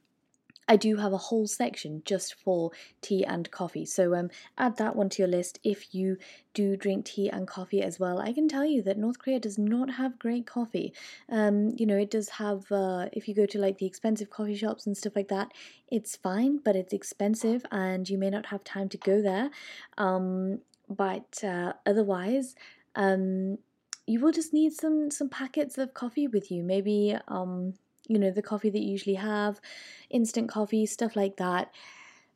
[0.70, 2.70] I do have a whole section just for
[3.02, 3.84] tea and coffee.
[3.84, 6.16] So um, add that one to your list if you
[6.54, 8.20] do drink tea and coffee as well.
[8.20, 10.92] I can tell you that North Korea does not have great coffee.
[11.28, 14.54] Um, you know, it does have, uh, if you go to like the expensive coffee
[14.54, 15.50] shops and stuff like that,
[15.90, 19.50] it's fine, but it's expensive and you may not have time to go there.
[19.98, 22.54] Um, but uh, otherwise,
[22.94, 23.58] um,
[24.06, 26.62] you will just need some some packets of coffee with you.
[26.62, 27.74] Maybe um,
[28.10, 29.60] you know, the coffee that you usually have,
[30.10, 31.70] instant coffee, stuff like that.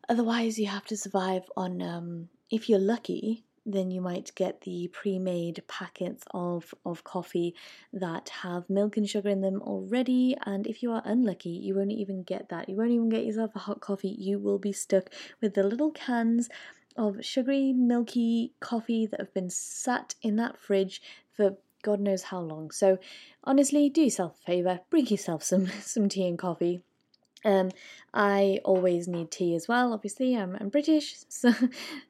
[0.08, 4.88] Otherwise, you have to survive on um, if you're lucky, then you might get the
[4.92, 7.56] pre-made packets of of coffee
[7.92, 10.36] that have milk and sugar in them already.
[10.46, 12.68] And if you are unlucky you won't even get that.
[12.68, 14.14] You won't even get yourself a hot coffee.
[14.16, 15.10] You will be stuck
[15.40, 16.48] with the little cans
[16.96, 22.40] of sugary milky coffee that have been sat in that fridge for God knows how
[22.40, 22.72] long.
[22.72, 22.98] So
[23.44, 26.80] honestly, do yourself a favour, bring yourself some some tea and coffee.
[27.44, 27.70] Um,
[28.14, 29.92] I always need tea as well.
[29.92, 31.52] Obviously, I'm, I'm British, so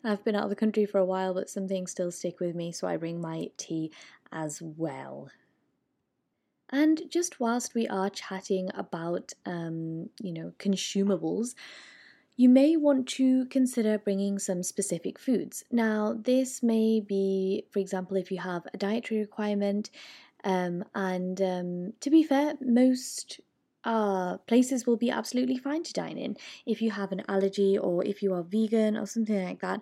[0.05, 2.55] I've been out of the country for a while, but some things still stick with
[2.55, 3.91] me, so I bring my tea
[4.33, 5.29] as well.
[6.71, 11.55] And just whilst we are chatting about, um, you know, consumables,
[12.37, 15.65] you may want to consider bringing some specific foods.
[15.71, 19.91] Now, this may be, for example, if you have a dietary requirement,
[20.43, 23.41] um, and um, to be fair, most
[23.85, 26.37] uh, places will be absolutely fine to dine in.
[26.67, 29.81] If you have an allergy or if you are vegan or something like that,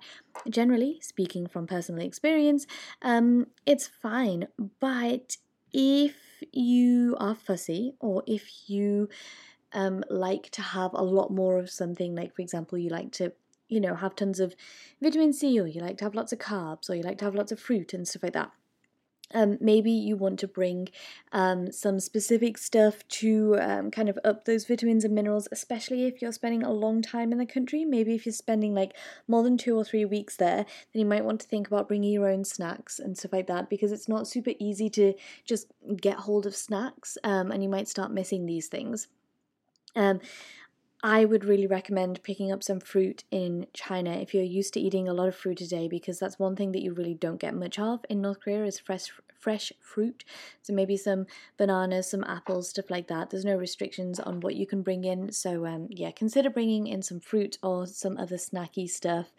[0.48, 2.66] generally speaking from personal experience,
[3.00, 4.46] um, it's fine.
[4.80, 5.36] But
[5.72, 6.16] if
[6.52, 9.08] you are fussy or if you
[9.74, 13.32] um, like to have a lot more of something, like for example, you like to,
[13.68, 14.54] you know, have tons of
[15.00, 17.35] vitamin C, or you like to have lots of carbs, or you like to have
[17.35, 18.52] lots of fruit and stuff like that.
[19.35, 20.88] Um, maybe you want to bring
[21.32, 26.20] um, some specific stuff to um, kind of up those vitamins and minerals, especially if
[26.20, 27.85] you're spending a long time in the country.
[27.85, 28.94] Maybe if you're spending like
[29.26, 32.12] more than two or three weeks there, then you might want to think about bringing
[32.12, 35.68] your own snacks and stuff like that because it's not super easy to just
[36.00, 39.08] get hold of snacks um, and you might start missing these things.
[39.94, 40.20] Um,
[41.05, 45.09] I would really recommend picking up some fruit in China if you're used to eating
[45.09, 47.57] a lot of fruit a day because that's one thing that you really don't get
[47.57, 50.24] much of in North Korea is fresh fresh fruit.
[50.62, 51.26] So maybe some
[51.57, 53.31] bananas, some apples, stuff like that.
[53.31, 55.33] There's no restrictions on what you can bring in.
[55.33, 59.32] So um, yeah, consider bringing in some fruit or some other snacky stuff,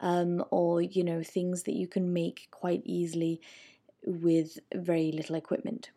[0.00, 3.40] um, or you know things that you can make quite easily
[4.06, 5.90] with very little equipment.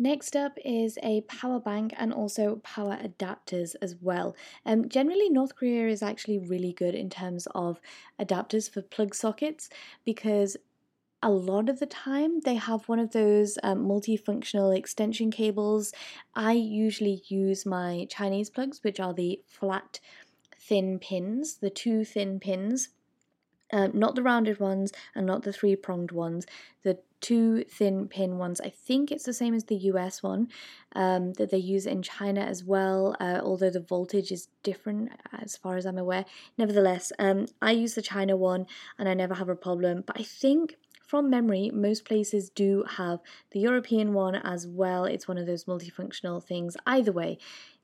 [0.00, 4.36] Next up is a power bank and also power adapters as well.
[4.64, 7.80] Um, generally, North Korea is actually really good in terms of
[8.20, 9.68] adapters for plug sockets
[10.04, 10.56] because
[11.20, 15.92] a lot of the time they have one of those um, multifunctional extension cables.
[16.34, 19.98] I usually use my Chinese plugs, which are the flat,
[20.56, 22.90] thin pins, the two thin pins.
[23.70, 26.46] Um, not the rounded ones and not the three pronged ones,
[26.84, 28.60] the two thin pin ones.
[28.60, 30.48] I think it's the same as the US one
[30.94, 35.56] um, that they use in China as well, uh, although the voltage is different as
[35.56, 36.24] far as I'm aware.
[36.56, 38.66] Nevertheless, um, I use the China one
[38.98, 40.76] and I never have a problem, but I think
[41.08, 43.20] from memory, most places do have
[43.52, 45.06] the European one as well.
[45.06, 46.76] It's one of those multifunctional things.
[46.86, 47.38] Either way,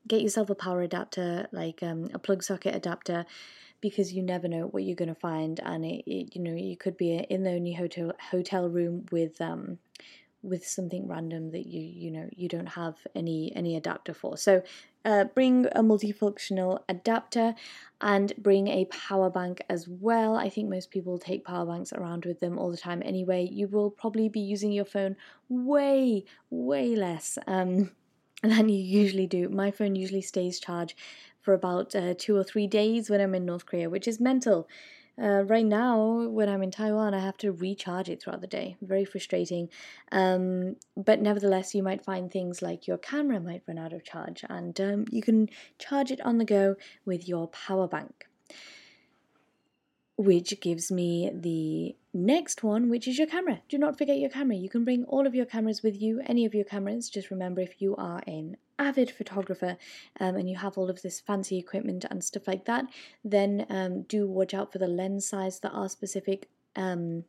[0.07, 3.25] get yourself a power adapter, like um, a plug socket adapter,
[3.81, 6.77] because you never know what you're going to find, and it, it, you know you
[6.77, 9.79] could be in the only hotel hotel room with um
[10.45, 14.37] with something random that you you know you don't have any any adapter for.
[14.37, 14.61] So
[15.03, 17.53] uh, bring a multifunctional adapter
[18.01, 20.35] and bring a power bank as well.
[20.35, 23.47] I think most people take power banks around with them all the time anyway.
[23.51, 25.15] You will probably be using your phone
[25.49, 27.91] way way less um,
[28.43, 29.49] than you usually do.
[29.49, 30.95] My phone usually stays charged
[31.45, 34.67] for about uh, two or three days when I'm in North Korea, which is mental.
[35.21, 38.75] Uh, right now, when I'm in Taiwan, I have to recharge it throughout the day.
[38.81, 39.69] Very frustrating.
[40.11, 44.43] Um, but nevertheless, you might find things like your camera might run out of charge,
[44.49, 46.75] and um, you can charge it on the go
[47.05, 48.25] with your power bank.
[50.17, 53.61] Which gives me the next one, which is your camera.
[53.69, 54.55] Do not forget your camera.
[54.55, 57.09] You can bring all of your cameras with you, any of your cameras.
[57.09, 59.77] Just remember if you are an avid photographer
[60.19, 62.85] um, and you have all of this fancy equipment and stuff like that,
[63.23, 65.59] then um, do watch out for the lens size.
[65.59, 67.23] There are specific um,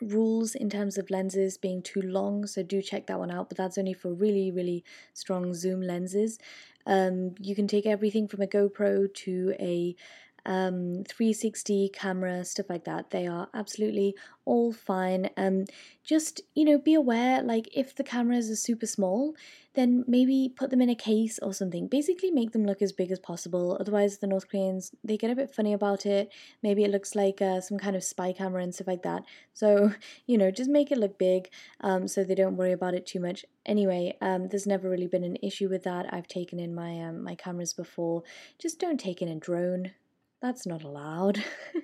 [0.00, 3.48] rules in terms of lenses being too long, so do check that one out.
[3.48, 6.38] But that's only for really, really strong zoom lenses.
[6.86, 9.96] Um, you can take everything from a GoPro to a
[10.46, 13.10] um, 360 camera, stuff like that.
[13.10, 14.14] They are absolutely
[14.44, 15.30] all fine.
[15.36, 15.64] Um,
[16.02, 17.42] just you know, be aware.
[17.42, 19.34] Like if the cameras are super small,
[19.74, 21.88] then maybe put them in a case or something.
[21.88, 23.76] Basically, make them look as big as possible.
[23.80, 26.30] Otherwise, the North Koreans they get a bit funny about it.
[26.62, 29.24] Maybe it looks like uh, some kind of spy camera and stuff like that.
[29.52, 29.92] So
[30.26, 31.48] you know, just make it look big,
[31.80, 33.44] um, so they don't worry about it too much.
[33.66, 36.12] Anyway, um, there's never really been an issue with that.
[36.12, 38.22] I've taken in my um, my cameras before.
[38.58, 39.92] Just don't take in a drone.
[40.44, 41.42] That's not allowed.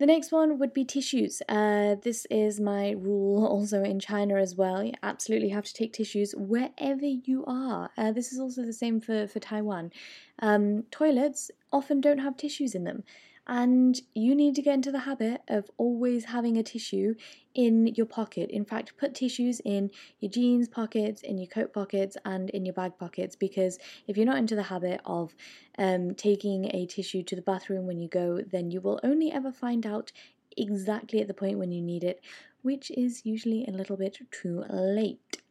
[0.00, 1.40] the next one would be tissues.
[1.48, 4.82] Uh, this is my rule also in China as well.
[4.82, 7.90] You absolutely have to take tissues wherever you are.
[7.96, 9.92] Uh, this is also the same for, for Taiwan.
[10.40, 13.04] Um, toilets often don't have tissues in them
[13.46, 17.14] and you need to get into the habit of always having a tissue
[17.54, 18.50] in your pocket.
[18.50, 19.90] In fact, put tissues in
[20.20, 24.26] your jeans pockets, in your coat pockets, and in your bag pockets because if you're
[24.26, 25.34] not into the habit of
[25.78, 29.50] um, taking a tissue to the bathroom when you go, then you will only ever
[29.50, 30.12] find out
[30.56, 32.20] exactly at the point when you need it,
[32.62, 35.42] which is usually a little bit too late.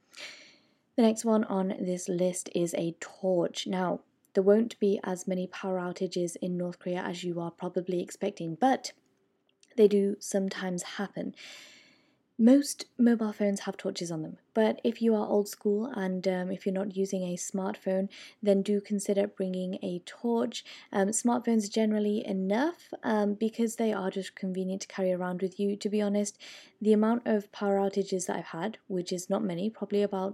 [0.95, 3.65] The next one on this list is a torch.
[3.65, 4.01] Now,
[4.33, 8.55] there won't be as many power outages in North Korea as you are probably expecting,
[8.55, 8.93] but
[9.77, 11.35] they do sometimes happen.
[12.37, 16.49] Most mobile phones have torches on them, but if you are old school and um,
[16.51, 18.09] if you're not using a smartphone,
[18.41, 20.65] then do consider bringing a torch.
[20.91, 25.75] Um, smartphones generally enough um, because they are just convenient to carry around with you.
[25.75, 26.39] To be honest,
[26.81, 30.33] the amount of power outages that I've had, which is not many, probably about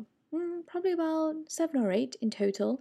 [0.78, 2.80] probably about seven or eight in total.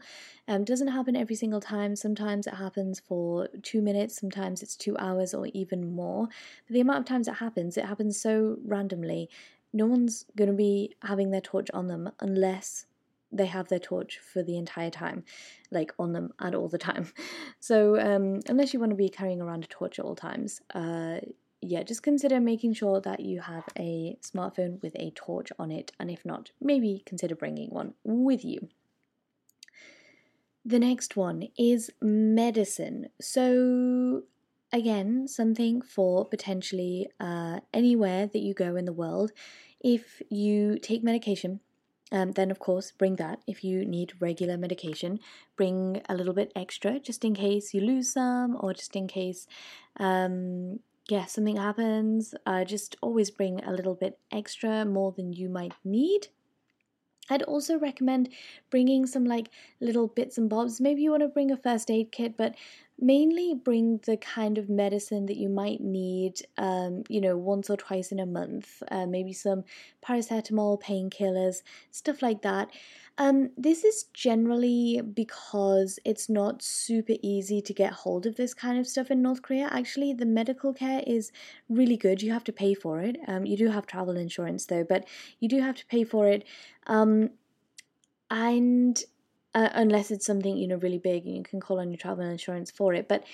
[0.48, 1.96] Um, doesn't happen every single time.
[1.96, 6.28] Sometimes it happens for two minutes, sometimes it's two hours or even more.
[6.66, 9.30] But the amount of times it happens, it happens so randomly.
[9.72, 12.84] No one's going to be having their torch on them unless
[13.32, 15.24] they have their torch for the entire time,
[15.70, 17.10] like on them and all the time.
[17.60, 21.18] So, um, unless you want to be carrying around a torch at all times, uh,
[21.66, 25.92] yeah, just consider making sure that you have a smartphone with a torch on it,
[25.98, 28.68] and if not, maybe consider bringing one with you.
[30.64, 33.08] The next one is medicine.
[33.20, 34.22] So,
[34.72, 39.32] again, something for potentially uh, anywhere that you go in the world.
[39.80, 41.60] If you take medication,
[42.12, 43.40] um, then of course bring that.
[43.46, 45.20] If you need regular medication,
[45.56, 49.46] bring a little bit extra just in case you lose some or just in case
[49.98, 55.48] um, yeah, something happens, uh, just always bring a little bit extra, more than you
[55.48, 56.28] might need.
[57.30, 58.30] I'd also recommend
[58.70, 59.50] bringing some like
[59.80, 60.80] little bits and bobs.
[60.80, 62.54] Maybe you want to bring a first aid kit, but
[62.98, 67.76] mainly bring the kind of medicine that you might need, um, you know, once or
[67.76, 68.82] twice in a month.
[68.90, 69.64] Uh, maybe some
[70.06, 72.70] paracetamol, painkillers, stuff like that.
[73.18, 78.78] Um, this is generally because it's not super easy to get hold of this kind
[78.78, 79.68] of stuff in North Korea.
[79.70, 81.32] Actually, the medical care is
[81.68, 82.22] really good.
[82.22, 83.16] You have to pay for it.
[83.26, 85.06] Um, you do have travel insurance though, but
[85.40, 86.44] you do have to pay for it.
[86.86, 87.30] Um,
[88.30, 89.02] and
[89.56, 92.24] uh, unless it's something you know really big and you can call on your travel
[92.24, 93.08] insurance for it.
[93.08, 93.24] But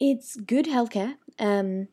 [0.00, 1.14] it's good healthcare.
[1.38, 1.88] Um,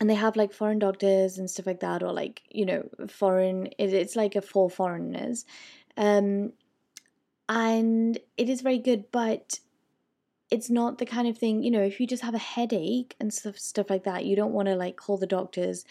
[0.00, 3.68] and they have like foreign doctors and stuff like that, or like you know foreign.
[3.78, 5.46] It's like a for foreigners,
[5.96, 6.52] um,
[7.48, 9.04] and it is very good.
[9.12, 9.60] But
[10.50, 11.82] it's not the kind of thing you know.
[11.82, 14.74] If you just have a headache and stuff stuff like that, you don't want to
[14.74, 15.84] like call the doctors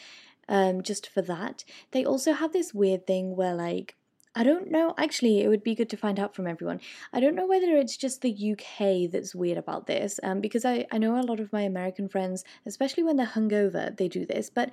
[0.49, 1.63] um, just for that.
[1.91, 3.95] They also have this weird thing where like
[4.37, 4.93] I don't know.
[4.97, 6.81] Actually, it would be good to find out from everyone.
[7.13, 10.85] I don't know whether it's just the UK that's weird about this, um, because I,
[10.91, 14.49] I know a lot of my American friends, especially when they're hungover, they do this.
[14.49, 14.71] But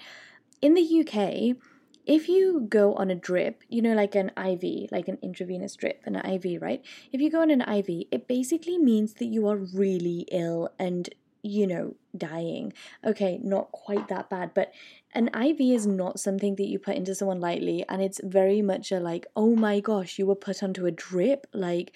[0.60, 1.56] in the UK,
[2.04, 6.02] if you go on a drip, you know, like an IV, like an intravenous drip,
[6.06, 6.84] an IV, right?
[7.12, 11.08] If you go on an IV, it basically means that you are really ill and
[11.42, 12.72] you know, dying.
[13.04, 14.72] Okay, not quite that bad, but
[15.14, 18.92] an IV is not something that you put into someone lightly, and it's very much
[18.92, 21.46] a like, oh my gosh, you were put onto a drip.
[21.52, 21.92] Like,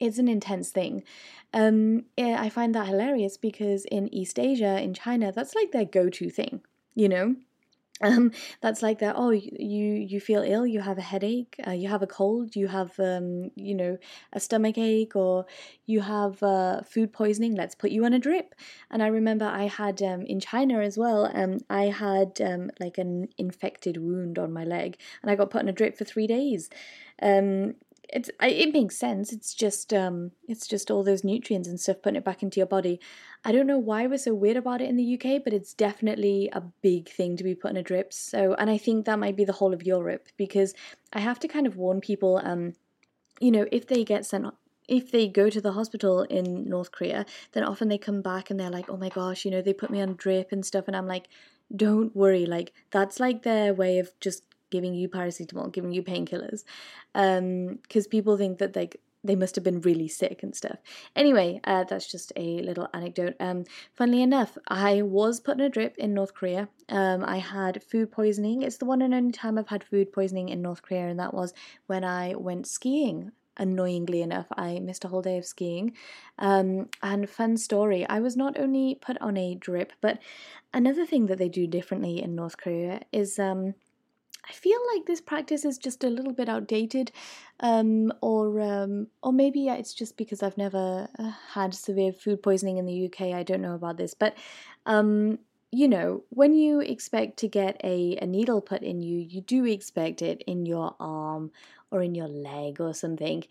[0.00, 1.04] it's an intense thing.
[1.52, 5.84] Um, yeah, I find that hilarious because in East Asia, in China, that's like their
[5.84, 6.62] go to thing,
[6.94, 7.36] you know?
[8.02, 8.30] Um,
[8.60, 9.14] that's like that.
[9.16, 12.68] Oh, you you feel ill, you have a headache, uh, you have a cold, you
[12.68, 13.96] have um, you know
[14.34, 15.46] a stomach ache, or
[15.86, 17.54] you have uh, food poisoning.
[17.54, 18.54] Let's put you on a drip.
[18.90, 21.30] And I remember I had um, in China as well.
[21.34, 25.62] Um, I had um, like an infected wound on my leg, and I got put
[25.62, 26.68] on a drip for three days.
[27.22, 27.76] Um,
[28.08, 29.32] it's it makes sense.
[29.32, 32.66] It's just um, it's just all those nutrients and stuff putting it back into your
[32.66, 33.00] body.
[33.44, 36.48] I don't know why we're so weird about it in the UK, but it's definitely
[36.52, 38.12] a big thing to be put in a drip.
[38.12, 40.74] So, and I think that might be the whole of Europe because
[41.12, 42.40] I have to kind of warn people.
[42.42, 42.74] Um,
[43.40, 44.46] you know, if they get sent
[44.88, 48.58] if they go to the hospital in North Korea, then often they come back and
[48.58, 50.84] they're like, oh my gosh, you know, they put me on drip and stuff.
[50.86, 51.26] And I'm like,
[51.74, 52.46] don't worry.
[52.46, 56.64] Like, that's like their way of just giving you paracetamol, giving you painkillers,
[57.12, 60.78] because um, people think that like they must have been really sick and stuff.
[61.14, 63.34] Anyway, uh, that's just a little anecdote.
[63.40, 63.64] Um,
[63.94, 66.68] funnily enough, I was put in a drip in North Korea.
[66.88, 68.62] Um, I had food poisoning.
[68.62, 71.34] It's the one and only time I've had food poisoning in North Korea, and that
[71.34, 71.54] was
[71.86, 73.32] when I went skiing.
[73.58, 75.94] Annoyingly enough, I missed a whole day of skiing.
[76.38, 80.18] Um, and fun story, I was not only put on a drip, but
[80.74, 83.74] another thing that they do differently in North Korea is um,
[84.48, 87.10] I feel like this practice is just a little bit outdated,
[87.60, 92.76] um, or um, or maybe it's just because I've never uh, had severe food poisoning
[92.78, 93.34] in the UK.
[93.34, 94.36] I don't know about this, but
[94.86, 95.38] um,
[95.72, 99.64] you know, when you expect to get a, a needle put in you, you do
[99.64, 101.50] expect it in your arm
[101.90, 103.44] or in your leg or something.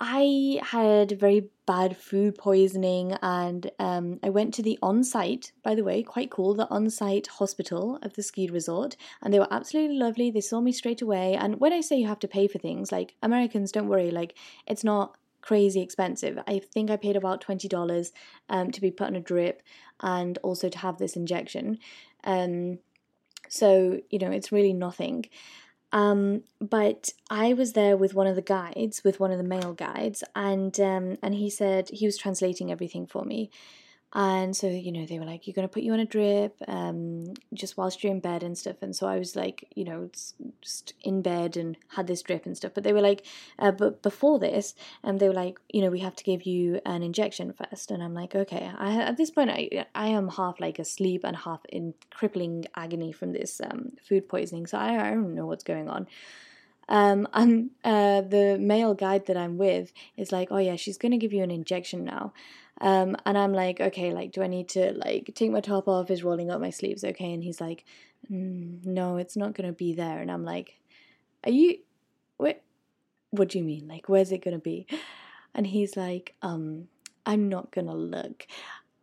[0.00, 5.74] I had very bad food poisoning and um, I went to the on site, by
[5.74, 8.96] the way, quite cool, the on site hospital of the ski resort.
[9.20, 10.30] And they were absolutely lovely.
[10.30, 11.34] They saw me straight away.
[11.34, 14.36] And when I say you have to pay for things, like Americans, don't worry, like
[14.68, 16.38] it's not crazy expensive.
[16.46, 18.12] I think I paid about $20
[18.48, 19.62] um, to be put on a drip
[20.00, 21.78] and also to have this injection.
[22.22, 22.78] Um,
[23.48, 25.26] so, you know, it's really nothing.
[25.92, 29.72] Um, but I was there with one of the guides, with one of the male
[29.72, 33.50] guides, and um, and he said he was translating everything for me.
[34.14, 36.56] And so, you know, they were like, you're going to put you on a drip
[36.66, 38.76] um, just whilst you're in bed and stuff.
[38.80, 40.08] And so I was like, you know,
[40.62, 42.72] just in bed and had this drip and stuff.
[42.74, 43.26] But they were like,
[43.58, 46.44] uh, but before this, and um, they were like, you know, we have to give
[46.44, 47.90] you an injection first.
[47.90, 48.70] And I'm like, okay.
[48.78, 53.12] I, at this point, I, I am half like asleep and half in crippling agony
[53.12, 54.66] from this um, food poisoning.
[54.66, 56.06] So I, I don't know what's going on.
[56.88, 61.12] Um, and uh, the male guide that I'm with is like, oh yeah, she's going
[61.12, 62.32] to give you an injection now.
[62.80, 66.10] Um, and I'm like, okay, like, do I need to like take my top off?
[66.10, 67.32] Is rolling up my sleeves okay?
[67.32, 67.84] And he's like,
[68.30, 70.20] mm, no, it's not gonna be there.
[70.20, 70.78] And I'm like,
[71.44, 71.78] are you?
[72.36, 72.62] What?
[73.30, 73.88] What do you mean?
[73.88, 74.86] Like, where's it gonna be?
[75.54, 76.88] And he's like, um,
[77.26, 78.46] I'm not gonna look.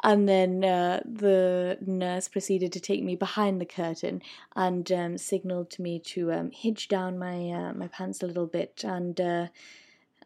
[0.03, 4.21] And then uh, the nurse proceeded to take me behind the curtain
[4.55, 8.45] and um, signaled to me to um, hitch down my uh, my pants a little
[8.45, 9.47] bit and uh,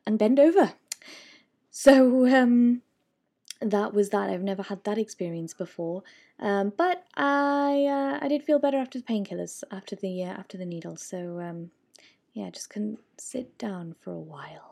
[0.06, 0.74] and bend over.
[1.72, 2.82] So um,
[3.62, 4.30] that was that.
[4.30, 6.04] I've never had that experience before,
[6.40, 10.58] um, but I uh, I did feel better after the painkillers, after the uh, after
[10.58, 11.02] the needles.
[11.02, 11.72] So um,
[12.34, 14.69] yeah, just couldn't sit down for a while.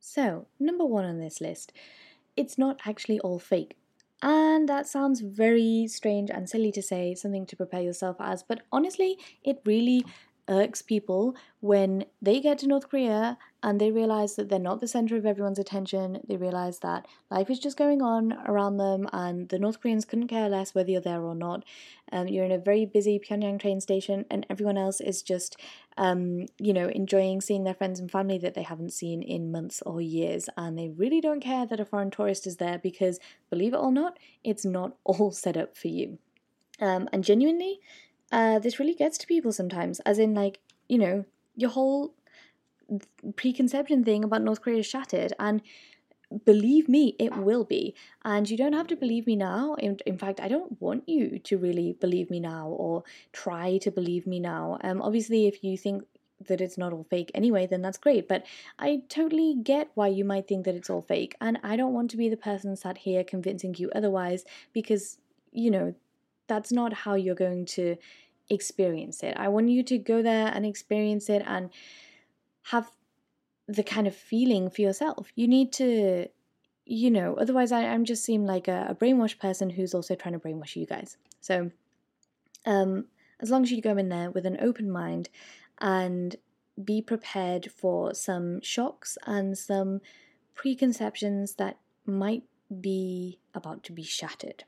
[0.00, 1.72] So, number one on this list,
[2.36, 3.76] it's not actually all fake.
[4.22, 8.62] And that sounds very strange and silly to say, something to prepare yourself as, but
[8.72, 10.04] honestly, it really
[10.50, 14.88] irks people when they get to North Korea and they realize that they're not the
[14.88, 16.20] center of everyone's attention.
[16.26, 20.28] They realize that life is just going on around them and the North Koreans couldn't
[20.28, 21.64] care less whether you're there or not.
[22.10, 25.56] Um, you're in a very busy Pyongyang train station and everyone else is just,
[25.96, 29.82] um, you know, enjoying seeing their friends and family that they haven't seen in months
[29.86, 30.48] or years.
[30.56, 33.20] And they really don't care that a foreign tourist is there because,
[33.50, 36.18] believe it or not, it's not all set up for you.
[36.80, 37.80] Um, and genuinely,
[38.32, 41.24] uh, this really gets to people sometimes, as in, like, you know,
[41.56, 42.14] your whole
[43.36, 45.32] preconception thing about North Korea is shattered.
[45.38, 45.62] And
[46.44, 47.94] believe me, it will be.
[48.24, 49.74] And you don't have to believe me now.
[49.74, 53.90] In, in fact, I don't want you to really believe me now or try to
[53.90, 54.78] believe me now.
[54.82, 56.04] Um, obviously, if you think
[56.46, 58.28] that it's not all fake anyway, then that's great.
[58.28, 58.46] But
[58.78, 61.36] I totally get why you might think that it's all fake.
[61.40, 65.18] And I don't want to be the person sat here convincing you otherwise because,
[65.52, 65.94] you know,
[66.50, 67.96] that's not how you're going to
[68.50, 69.36] experience it.
[69.38, 71.70] I want you to go there and experience it and
[72.64, 72.90] have
[73.68, 75.28] the kind of feeling for yourself.
[75.36, 76.26] You need to,
[76.84, 80.34] you know, otherwise I, I'm just seem like a, a brainwashed person who's also trying
[80.34, 81.16] to brainwash you guys.
[81.40, 81.70] So,
[82.66, 83.06] um,
[83.38, 85.28] as long as you go in there with an open mind
[85.80, 86.34] and
[86.84, 90.00] be prepared for some shocks and some
[90.54, 92.42] preconceptions that might
[92.80, 94.64] be about to be shattered.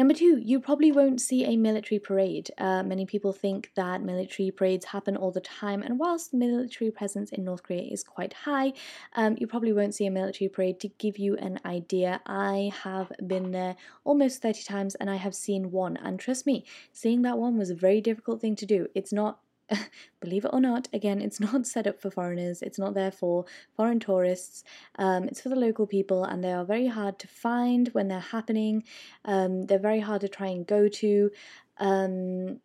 [0.00, 2.50] Number two, you probably won't see a military parade.
[2.56, 7.30] Uh, many people think that military parades happen all the time, and whilst military presence
[7.32, 8.72] in North Korea is quite high,
[9.14, 10.80] um, you probably won't see a military parade.
[10.80, 15.34] To give you an idea, I have been there almost 30 times and I have
[15.34, 18.86] seen one, and trust me, seeing that one was a very difficult thing to do.
[18.94, 19.40] It's not
[20.20, 23.44] believe it or not, again, it's not set up for foreigners, it's not there for
[23.76, 24.64] foreign tourists,
[24.98, 28.20] um, it's for the local people, and they are very hard to find when they're
[28.20, 28.84] happening.
[29.24, 31.30] Um, they're very hard to try and go to.
[31.78, 32.60] Um,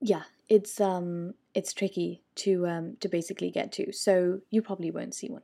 [0.00, 5.14] yeah, it's um, it's tricky to um, to basically get to, so you probably won't
[5.14, 5.42] see one.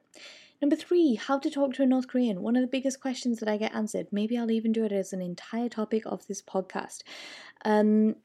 [0.63, 2.43] Number three, how to talk to a North Korean.
[2.43, 4.07] One of the biggest questions that I get answered.
[4.11, 7.03] Maybe I'll even do it as an entire topic of this podcast.
[7.65, 8.17] Um,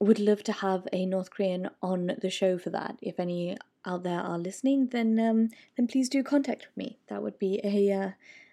[0.00, 2.98] would love to have a North Korean on the show for that.
[3.02, 6.98] If any out there are listening, then um, then please do contact me.
[7.08, 8.10] That would be a uh,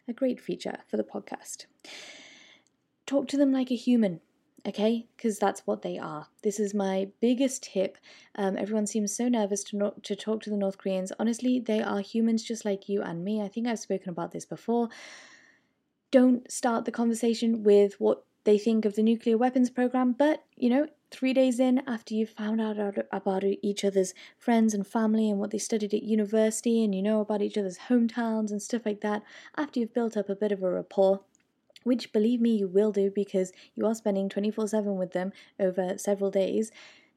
[0.07, 1.65] a great feature for the podcast.
[3.05, 4.19] Talk to them like a human,
[4.67, 5.07] okay?
[5.15, 6.27] Because that's what they are.
[6.43, 7.97] This is my biggest tip.
[8.35, 11.13] Um, everyone seems so nervous to not, to talk to the North Koreans.
[11.19, 13.41] Honestly, they are humans just like you and me.
[13.41, 14.89] I think I've spoken about this before.
[16.11, 20.69] Don't start the conversation with what they think of the nuclear weapons program, but you
[20.69, 22.77] know, three days in after you've found out
[23.11, 27.21] about each other's friends and family and what they studied at university, and you know
[27.21, 29.23] about each other's hometowns and stuff like that,
[29.55, 31.21] after you've built up a bit of a rapport,
[31.83, 35.97] which believe me, you will do because you are spending 24 7 with them over
[35.97, 36.71] several days,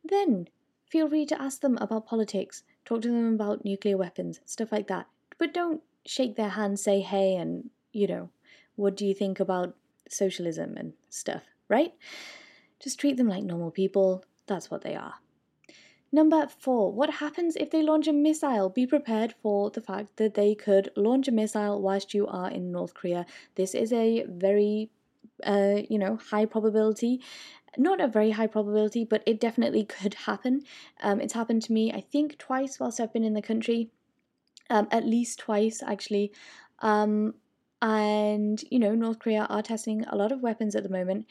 [0.04, 0.48] then
[0.86, 4.88] feel free to ask them about politics, talk to them about nuclear weapons, stuff like
[4.88, 5.06] that.
[5.38, 8.30] But don't shake their hand, say hey, and, you know,
[8.76, 9.74] what do you think about
[10.08, 11.94] socialism and stuff, right?
[12.82, 14.24] Just treat them like normal people.
[14.46, 15.14] That's what they are.
[16.12, 18.68] Number four, what happens if they launch a missile?
[18.68, 22.72] Be prepared for the fact that they could launch a missile whilst you are in
[22.72, 23.26] North Korea.
[23.54, 24.90] This is a very,
[25.44, 27.20] uh, you know, high probability.
[27.78, 30.64] Not a very high probability, but it definitely could happen.
[31.00, 33.90] Um, it's happened to me, I think, twice whilst I've been in the country.
[34.68, 36.32] Um, at least twice, actually.
[36.80, 37.34] Um,
[37.80, 41.26] and, you know, North Korea are testing a lot of weapons at the moment.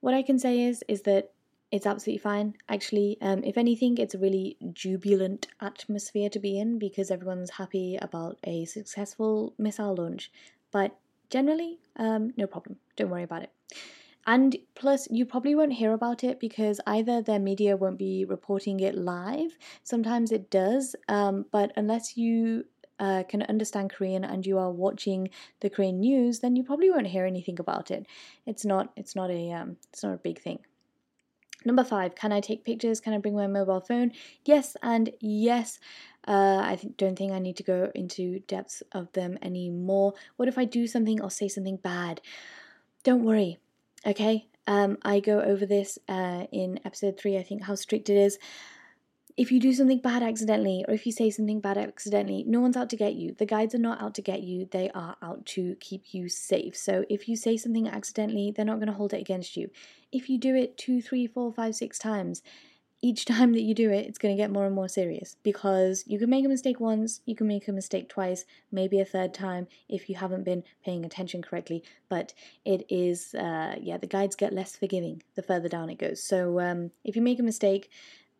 [0.00, 1.32] What I can say is is that
[1.70, 2.54] it's absolutely fine.
[2.68, 7.96] Actually, um, if anything, it's a really jubilant atmosphere to be in because everyone's happy
[8.00, 10.32] about a successful missile launch.
[10.72, 10.96] But
[11.28, 12.76] generally, um, no problem.
[12.96, 13.52] Don't worry about it.
[14.26, 18.80] And plus, you probably won't hear about it because either their media won't be reporting
[18.80, 22.64] it live, sometimes it does, um, but unless you
[23.00, 25.30] uh, can understand Korean and you are watching
[25.60, 28.06] the Korean news, then you probably won't hear anything about it.
[28.46, 28.92] It's not.
[28.96, 29.52] It's not a.
[29.52, 30.60] Um, it's not a big thing.
[31.64, 33.00] Number five, can I take pictures?
[33.00, 34.12] Can I bring my mobile phone?
[34.44, 35.78] Yes, and yes.
[36.26, 40.14] Uh, I th- don't think I need to go into depths of them anymore.
[40.36, 42.20] What if I do something or say something bad?
[43.04, 43.58] Don't worry,
[44.06, 44.46] okay?
[44.66, 48.38] Um, I go over this uh, in episode three, I think, how strict it is
[49.36, 52.76] if you do something bad accidentally or if you say something bad accidentally, no one's
[52.76, 53.34] out to get you.
[53.38, 56.76] The guides are not out to get you, they are out to keep you safe.
[56.76, 59.70] So if you say something accidentally, they're not going to hold it against you.
[60.12, 62.42] If you do it two, three, four, five, six times,
[63.02, 66.04] each time that you do it, it's going to get more and more serious because
[66.06, 69.32] you can make a mistake once, you can make a mistake twice, maybe a third
[69.32, 71.82] time if you haven't been paying attention correctly.
[72.08, 76.22] But it is, uh, yeah, the guides get less forgiving the further down it goes.
[76.22, 77.90] So um, if you make a mistake,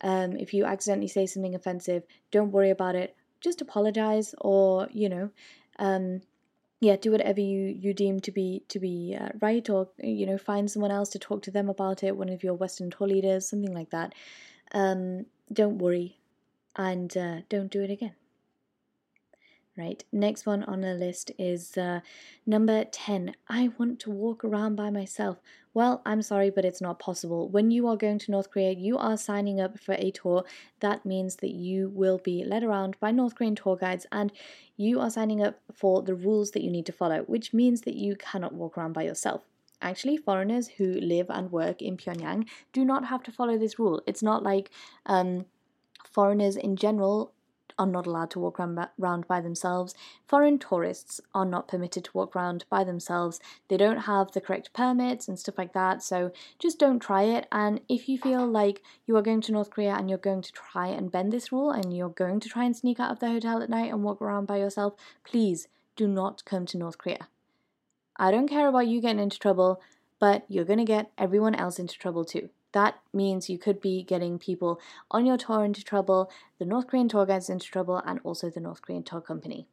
[0.02, 3.16] um, if you accidentally say something offensive, don't worry about it.
[3.40, 5.30] Just apologize or, you know,
[5.78, 6.20] um,
[6.80, 10.38] yeah, do whatever you, you deem to be to be uh, right, or you know,
[10.38, 12.16] find someone else to talk to them about it.
[12.16, 14.14] One of your Western tour leaders, something like that.
[14.72, 16.18] Um, don't worry,
[16.76, 18.14] and uh, don't do it again.
[19.80, 22.00] Right, next one on the list is uh,
[22.44, 23.34] number 10.
[23.48, 25.38] I want to walk around by myself.
[25.72, 27.48] Well, I'm sorry, but it's not possible.
[27.48, 30.44] When you are going to North Korea, you are signing up for a tour.
[30.80, 34.30] That means that you will be led around by North Korean tour guides and
[34.76, 37.94] you are signing up for the rules that you need to follow, which means that
[37.94, 39.44] you cannot walk around by yourself.
[39.80, 44.02] Actually, foreigners who live and work in Pyongyang do not have to follow this rule.
[44.06, 44.70] It's not like
[45.06, 45.46] um,
[46.04, 47.32] foreigners in general
[47.80, 49.94] are not allowed to walk around by themselves.
[50.28, 53.40] Foreign tourists are not permitted to walk around by themselves.
[53.68, 56.02] They don't have the correct permits and stuff like that.
[56.02, 57.48] So just don't try it.
[57.50, 60.52] And if you feel like you are going to North Korea and you're going to
[60.52, 63.28] try and bend this rule and you're going to try and sneak out of the
[63.28, 64.92] hotel at night and walk around by yourself,
[65.24, 65.66] please
[65.96, 67.28] do not come to North Korea.
[68.16, 69.80] I don't care about you getting into trouble,
[70.18, 72.50] but you're going to get everyone else into trouble too.
[72.72, 77.08] That means you could be getting people on your tour into trouble, the North Korean
[77.08, 79.66] tour guides into trouble, and also the North Korean tour company.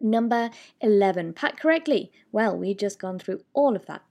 [0.00, 0.50] Number
[0.80, 2.12] 11, pack correctly.
[2.30, 4.02] Well, we've just gone through all of that.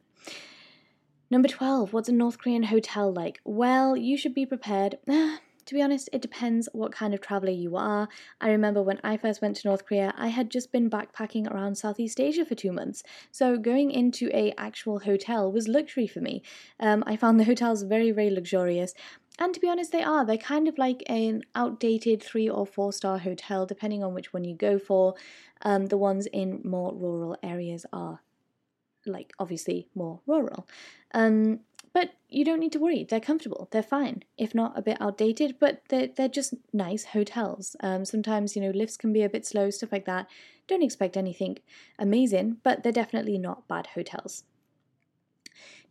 [1.30, 3.40] Number 12, what's a North Korean hotel like?
[3.44, 4.98] Well, you should be prepared.
[5.10, 8.08] Ah, To be honest, it depends what kind of traveler you are.
[8.40, 11.76] I remember when I first went to North Korea, I had just been backpacking around
[11.76, 13.02] Southeast Asia for two months,
[13.32, 16.44] so going into a actual hotel was luxury for me.
[16.80, 18.94] Um, I found the hotels very, very luxurious.
[19.38, 20.26] And to be honest, they are.
[20.26, 24.44] They're kind of like an outdated three or four star hotel, depending on which one
[24.44, 25.16] you go for.
[25.62, 28.22] Um, the ones in more rural areas are,
[29.06, 30.68] like, obviously more rural.
[31.14, 31.62] Um,
[31.96, 34.24] but you don't need to worry, they're comfortable, they're fine.
[34.38, 37.78] If not a bit outdated, but they're, they're just nice hotels.
[37.80, 40.28] Um, sometimes, you know, lifts can be a bit slow, stuff like that.
[40.68, 41.60] Don't expect anything
[41.98, 44.44] amazing, but they're definitely not bad hotels.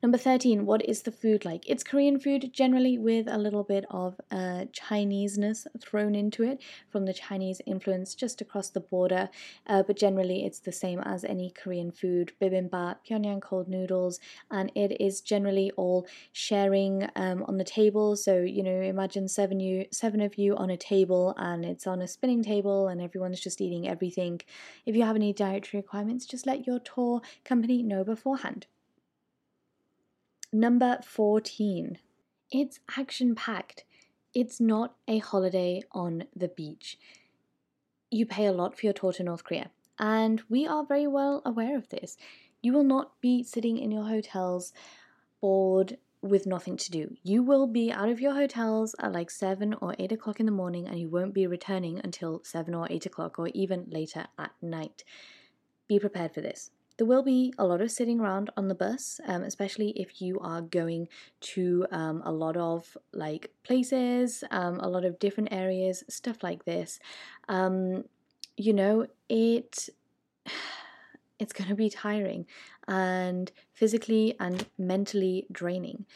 [0.02, 1.64] Number 13, what is the food like?
[1.66, 7.06] It's Korean food, generally with a little bit of uh, Chineseness thrown into it from
[7.06, 9.30] the Chinese influence just across the border,
[9.66, 14.70] uh, but generally it's the same as any Korean food bibimbap, Pyongyang cold noodles, and
[14.74, 18.14] it is generally all sharing um, on the table.
[18.14, 22.02] So, you know, imagine seven, you, seven of you on a table and it's on
[22.02, 24.42] a spinning table and everyone's just eating everything.
[24.84, 28.66] If you have any dietary requirements, just let your tour company know beforehand.
[30.54, 31.98] Number 14.
[32.52, 33.82] It's action packed.
[34.32, 36.96] It's not a holiday on the beach.
[38.08, 41.42] You pay a lot for your tour to North Korea, and we are very well
[41.44, 42.16] aware of this.
[42.62, 44.72] You will not be sitting in your hotels
[45.40, 47.16] bored with nothing to do.
[47.24, 50.52] You will be out of your hotels at like 7 or 8 o'clock in the
[50.52, 54.52] morning, and you won't be returning until 7 or 8 o'clock or even later at
[54.62, 55.02] night.
[55.88, 56.70] Be prepared for this.
[56.96, 60.38] There will be a lot of sitting around on the bus, um, especially if you
[60.38, 61.08] are going
[61.40, 66.64] to um, a lot of like places, um, a lot of different areas, stuff like
[66.64, 67.00] this.
[67.48, 68.04] Um,
[68.56, 69.88] you know, it
[71.40, 72.46] it's going to be tiring
[72.86, 76.06] and physically and mentally draining.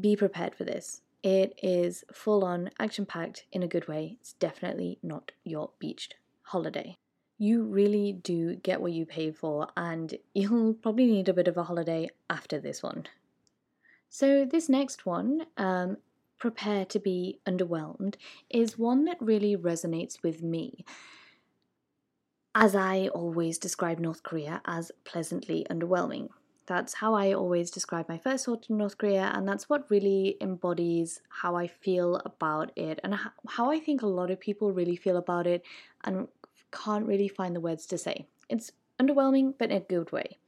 [0.00, 1.02] Be prepared for this.
[1.22, 4.16] It is full on action packed in a good way.
[4.20, 6.96] It's definitely not your beached holiday
[7.38, 11.56] you really do get what you pay for, and you'll probably need a bit of
[11.56, 13.06] a holiday after this one.
[14.08, 15.98] So, this next one, um,
[16.38, 18.16] Prepare to be Underwhelmed,
[18.50, 20.84] is one that really resonates with me.
[22.54, 26.28] As I always describe North Korea as pleasantly underwhelming.
[26.66, 30.36] That's how I always describe my first thought to North Korea, and that's what really
[30.40, 33.14] embodies how I feel about it and
[33.48, 35.62] how I think a lot of people really feel about it,
[36.04, 36.28] and
[36.72, 38.26] can't really find the words to say.
[38.48, 40.38] It's underwhelming, but in a good way.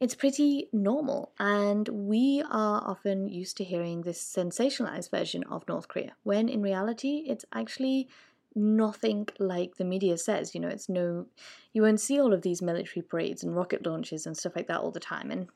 [0.00, 5.86] It's pretty normal, and we are often used to hearing this sensationalized version of North
[5.86, 8.08] Korea, when in reality, it's actually
[8.54, 10.56] nothing like the media says.
[10.56, 11.26] You know, it's no,
[11.72, 14.80] you won't see all of these military parades and rocket launches and stuff like that
[14.80, 15.30] all the time.
[15.30, 15.48] And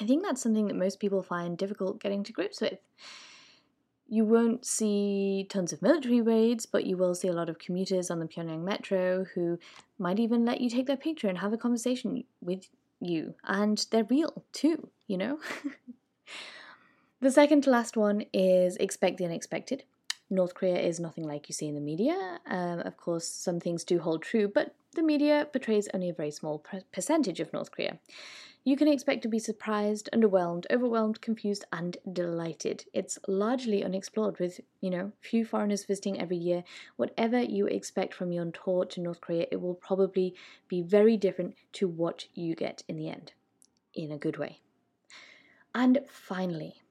[0.00, 2.78] I think that's something that most people find difficult getting to grips with.
[4.08, 8.10] You won't see tons of military raids, but you will see a lot of commuters
[8.10, 9.58] on the Pyongyang metro who
[9.98, 12.68] might even let you take their picture and have a conversation with
[13.00, 13.34] you.
[13.44, 15.38] And they're real too, you know?
[17.20, 19.82] The second to last one is expect the unexpected.
[20.30, 22.38] North Korea is nothing like you see in the media.
[22.46, 26.30] Um, of course, some things do hold true, but the media portrays only a very
[26.30, 27.98] small percentage of North Korea.
[28.68, 32.84] You can expect to be surprised, underwhelmed, overwhelmed, confused, and delighted.
[32.92, 36.64] It's largely unexplored, with, you know, few foreigners visiting every year.
[36.96, 40.34] Whatever you expect from your tour to North Korea, it will probably
[40.68, 43.32] be very different to what you get in the end,
[43.94, 44.60] in a good way.
[45.74, 46.82] And finally,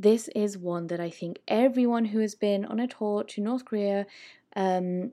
[0.00, 3.64] this is one that I think everyone who has been on a tour to North
[3.64, 4.04] Korea,
[4.56, 5.12] um,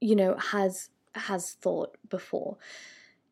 [0.00, 2.56] you know, has has thought before.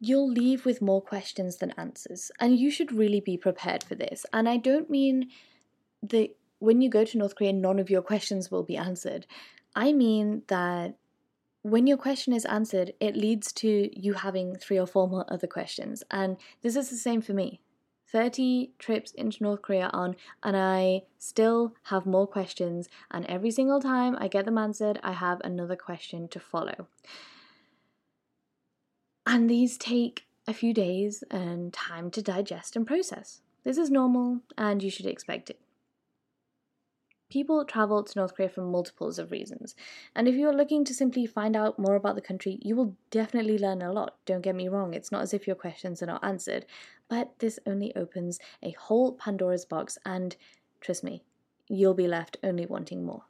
[0.01, 4.25] You'll leave with more questions than answers, and you should really be prepared for this.
[4.33, 5.31] And I don't mean
[6.03, 6.31] that
[6.61, 9.27] when you go to North Korea, none of your questions will be answered.
[9.75, 10.97] I mean that
[11.63, 15.47] when your question is answered, it leads to you having three or four more other
[15.47, 16.03] questions.
[16.11, 17.61] And this is the same for me.
[18.11, 22.89] 30 trips into North Korea on, and I still have more questions.
[23.11, 26.87] And every single time I get them answered, I have another question to follow.
[29.31, 33.43] And these take a few days and time to digest and process.
[33.63, 35.61] This is normal, and you should expect it.
[37.29, 39.77] People travel to North Korea for multiples of reasons,
[40.15, 42.97] and if you are looking to simply find out more about the country, you will
[43.11, 44.17] definitely learn a lot.
[44.25, 46.65] Don't get me wrong, it's not as if your questions are not answered,
[47.11, 50.37] but this only opens a whole Pandora's box, and
[50.81, 51.23] trust me,
[51.69, 53.25] you'll be left only wanting more.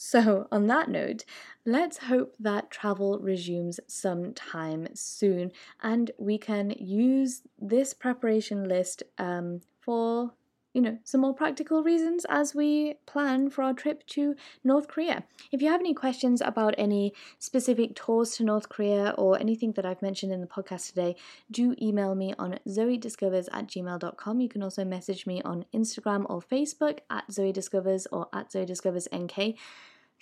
[0.00, 1.24] So, on that note,
[1.66, 5.50] let's hope that travel resumes sometime soon
[5.82, 10.34] and we can use this preparation list um, for
[10.78, 15.24] you know, some more practical reasons as we plan for our trip to North Korea.
[15.50, 19.84] If you have any questions about any specific tours to North Korea or anything that
[19.84, 21.16] I've mentioned in the podcast today,
[21.50, 24.40] do email me on zoediscovers at gmail.com.
[24.40, 29.56] You can also message me on Instagram or Facebook at zoediscovers or at zoediscoversnk.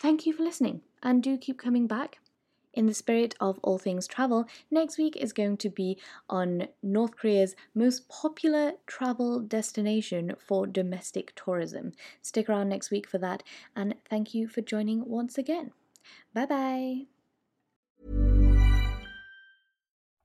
[0.00, 2.18] Thank you for listening and do keep coming back
[2.76, 5.98] in the spirit of all things travel, next week is going to be
[6.28, 11.92] on North Korea's most popular travel destination for domestic tourism.
[12.22, 13.42] Stick around next week for that,
[13.74, 15.72] and thank you for joining once again.
[16.34, 17.06] Bye bye.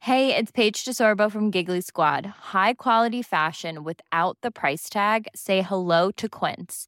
[0.05, 2.25] Hey, it's Paige DeSorbo from Giggly Squad.
[2.25, 5.27] High quality fashion without the price tag?
[5.35, 6.87] Say hello to Quince.